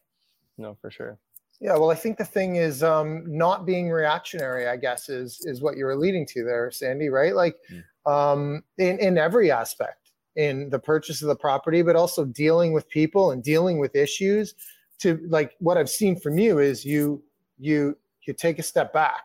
[0.58, 1.18] No for sure.
[1.58, 5.62] Yeah well i think the thing is um not being reactionary i guess is is
[5.62, 7.34] what you were leading to there sandy right?
[7.34, 7.82] Like mm.
[8.04, 10.05] um in in every aspect
[10.36, 14.54] in the purchase of the property but also dealing with people and dealing with issues
[14.98, 17.22] to like what i've seen from you is you
[17.58, 19.22] you you take a step back.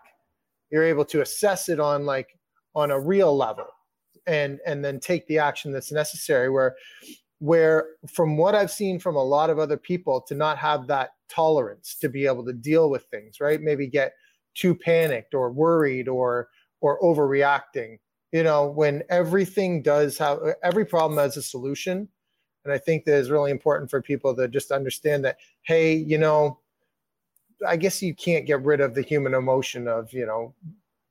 [0.69, 2.37] You're able to assess it on like
[2.75, 3.67] on a real level
[4.27, 6.75] and and then take the action that's necessary where
[7.39, 11.09] where from what i've seen from a lot of other people to not have that
[11.27, 13.61] tolerance to be able to deal with things right?
[13.61, 14.13] Maybe get
[14.53, 16.49] too panicked or worried or
[16.79, 17.97] or overreacting
[18.31, 22.07] you know when everything does have every problem has a solution
[22.63, 26.17] and i think that is really important for people to just understand that hey you
[26.17, 26.59] know
[27.67, 30.53] i guess you can't get rid of the human emotion of you know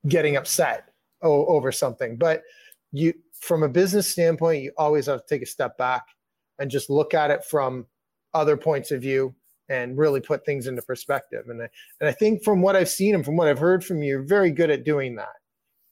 [0.09, 0.93] getting upset
[1.23, 2.43] over something but
[2.93, 6.07] you from a business standpoint, you always have to take a step back
[6.59, 7.87] and just look at it from
[8.35, 9.35] other points of view
[9.69, 11.49] and really put things into perspective.
[11.49, 11.69] And I,
[12.01, 14.23] and I think from what I've seen and from what I've heard from you, you're
[14.23, 15.37] very good at doing that.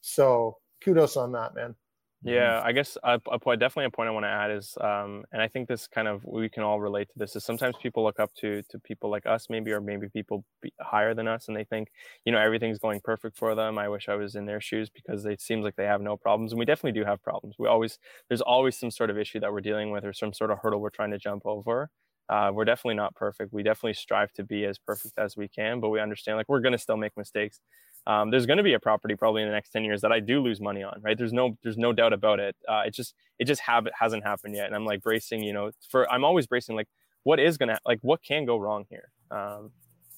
[0.02, 1.76] So kudos on that, man.
[2.24, 5.24] Yeah, I guess a, a point, definitely a point I want to add is, um,
[5.30, 8.02] and I think this kind of we can all relate to this is sometimes people
[8.02, 10.44] look up to to people like us, maybe, or maybe people
[10.80, 11.92] higher than us, and they think,
[12.24, 13.78] you know, everything's going perfect for them.
[13.78, 16.50] I wish I was in their shoes because it seems like they have no problems,
[16.50, 17.54] and we definitely do have problems.
[17.56, 20.50] We always there's always some sort of issue that we're dealing with or some sort
[20.50, 21.88] of hurdle we're trying to jump over.
[22.28, 23.52] Uh, we're definitely not perfect.
[23.52, 26.60] We definitely strive to be as perfect as we can, but we understand like we're
[26.60, 27.60] going to still make mistakes
[28.08, 30.18] um, there's going to be a property probably in the next 10 years that I
[30.18, 31.16] do lose money on, right?
[31.16, 32.56] There's no, there's no doubt about it.
[32.66, 34.66] Uh, it just, it just have, hasn't happened yet.
[34.66, 36.88] And I'm like bracing, you know, for, I'm always bracing like,
[37.24, 39.10] what is going to, like, what can go wrong here?
[39.30, 39.72] Um,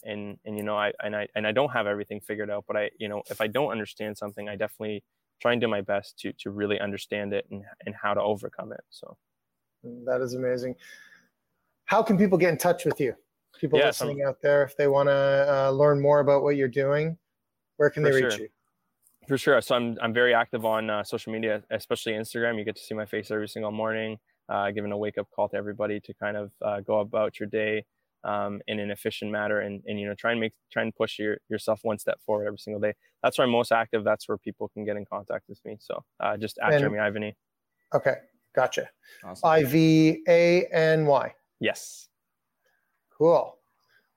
[0.04, 2.76] and, and, you know, I, and I, and I don't have everything figured out, but
[2.76, 5.02] I, you know, if I don't understand something, I definitely
[5.42, 8.72] try and do my best to, to really understand it and, and how to overcome
[8.72, 8.84] it.
[8.90, 9.16] So
[10.04, 10.76] that is amazing.
[11.86, 13.14] How can people get in touch with you?
[13.60, 15.12] People yeah, listening some, out there, if they want to
[15.66, 17.18] uh, learn more about what you're doing,
[17.80, 18.42] where can they reach sure.
[18.42, 18.48] you?
[19.26, 19.58] For sure.
[19.62, 22.58] So I'm I'm very active on uh, social media, especially Instagram.
[22.58, 24.18] You get to see my face every single morning,
[24.50, 27.48] uh, giving a wake up call to everybody to kind of uh, go about your
[27.48, 27.86] day
[28.24, 31.18] um, in an efficient manner, and and you know try and make try and push
[31.18, 32.92] your, yourself one step forward every single day.
[33.22, 34.04] That's where I'm most active.
[34.04, 35.78] That's where people can get in contact with me.
[35.80, 37.32] So uh, just at and, Jeremy Ivany.
[37.94, 38.16] Okay,
[38.54, 38.90] gotcha.
[39.24, 39.48] Awesome.
[39.48, 41.34] I V A N Y.
[41.60, 42.08] Yes.
[43.16, 43.56] Cool.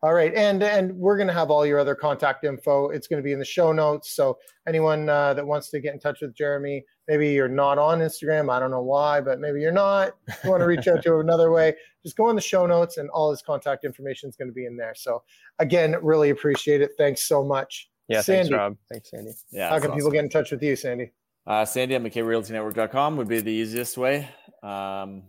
[0.03, 2.89] All right, and and we're going to have all your other contact info.
[2.89, 4.13] It's going to be in the show notes.
[4.13, 4.37] So
[4.67, 8.51] anyone uh, that wants to get in touch with Jeremy, maybe you're not on Instagram.
[8.51, 10.17] I don't know why, but maybe you're not.
[10.43, 11.73] you want to reach out to him another way,
[12.03, 14.65] just go in the show notes, and all his contact information is going to be
[14.65, 14.93] in there.
[14.93, 15.23] So
[15.59, 16.91] again, really appreciate it.
[16.97, 17.89] Thanks so much.
[18.09, 18.49] Yeah, Sandy.
[18.49, 18.77] thanks, Rob.
[18.91, 19.31] Thanks, Sandy.
[19.53, 19.69] Yeah.
[19.69, 19.99] How can awesome.
[19.99, 21.13] people get in touch with you, Sandy?
[21.47, 24.27] Uh, Sandy at McKayRealtyNetwork.com would be the easiest way.
[24.61, 25.23] Um,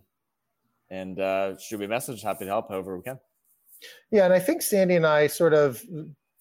[0.90, 2.22] and uh, shoot me a message.
[2.22, 3.20] Happy to help however we can.
[4.10, 5.82] Yeah, and I think Sandy and I sort of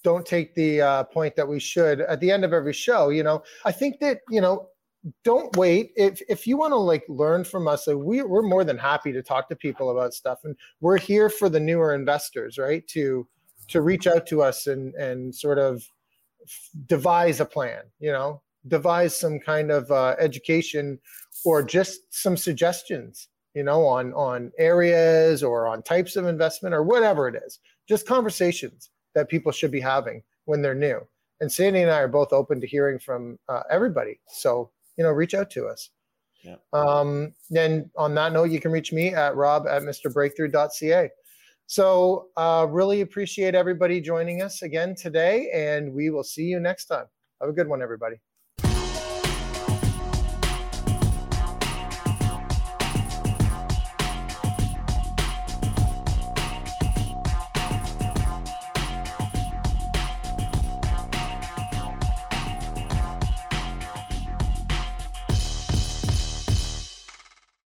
[0.04, 3.10] don't take the uh, point that we should at the end of every show.
[3.10, 4.68] You know, I think that you know,
[5.24, 5.92] don't wait.
[5.96, 9.12] If if you want to like learn from us, like we we're more than happy
[9.14, 12.86] to talk to people about stuff, and we're here for the newer investors, right?
[12.90, 13.28] To
[13.70, 15.84] to reach out to us and and sort of
[16.88, 17.84] devise a plan.
[18.00, 21.00] You know, devise some kind of uh, education
[21.46, 23.30] or just some suggestions.
[23.54, 27.60] You know, on on areas or on types of investment or whatever it is.
[27.88, 31.00] Just conversations that people should be having when they're new.
[31.40, 34.20] And Sandy and I are both open to hearing from uh, everybody.
[34.28, 35.90] So you know, reach out to us.
[36.44, 36.56] Yeah.
[36.74, 41.10] Um, then on that note, you can reach me at rob at mrbreakthrough.ca.
[41.66, 46.86] So uh, really appreciate everybody joining us again today, and we will see you next
[46.86, 47.06] time.
[47.40, 48.18] Have a good one, everybody.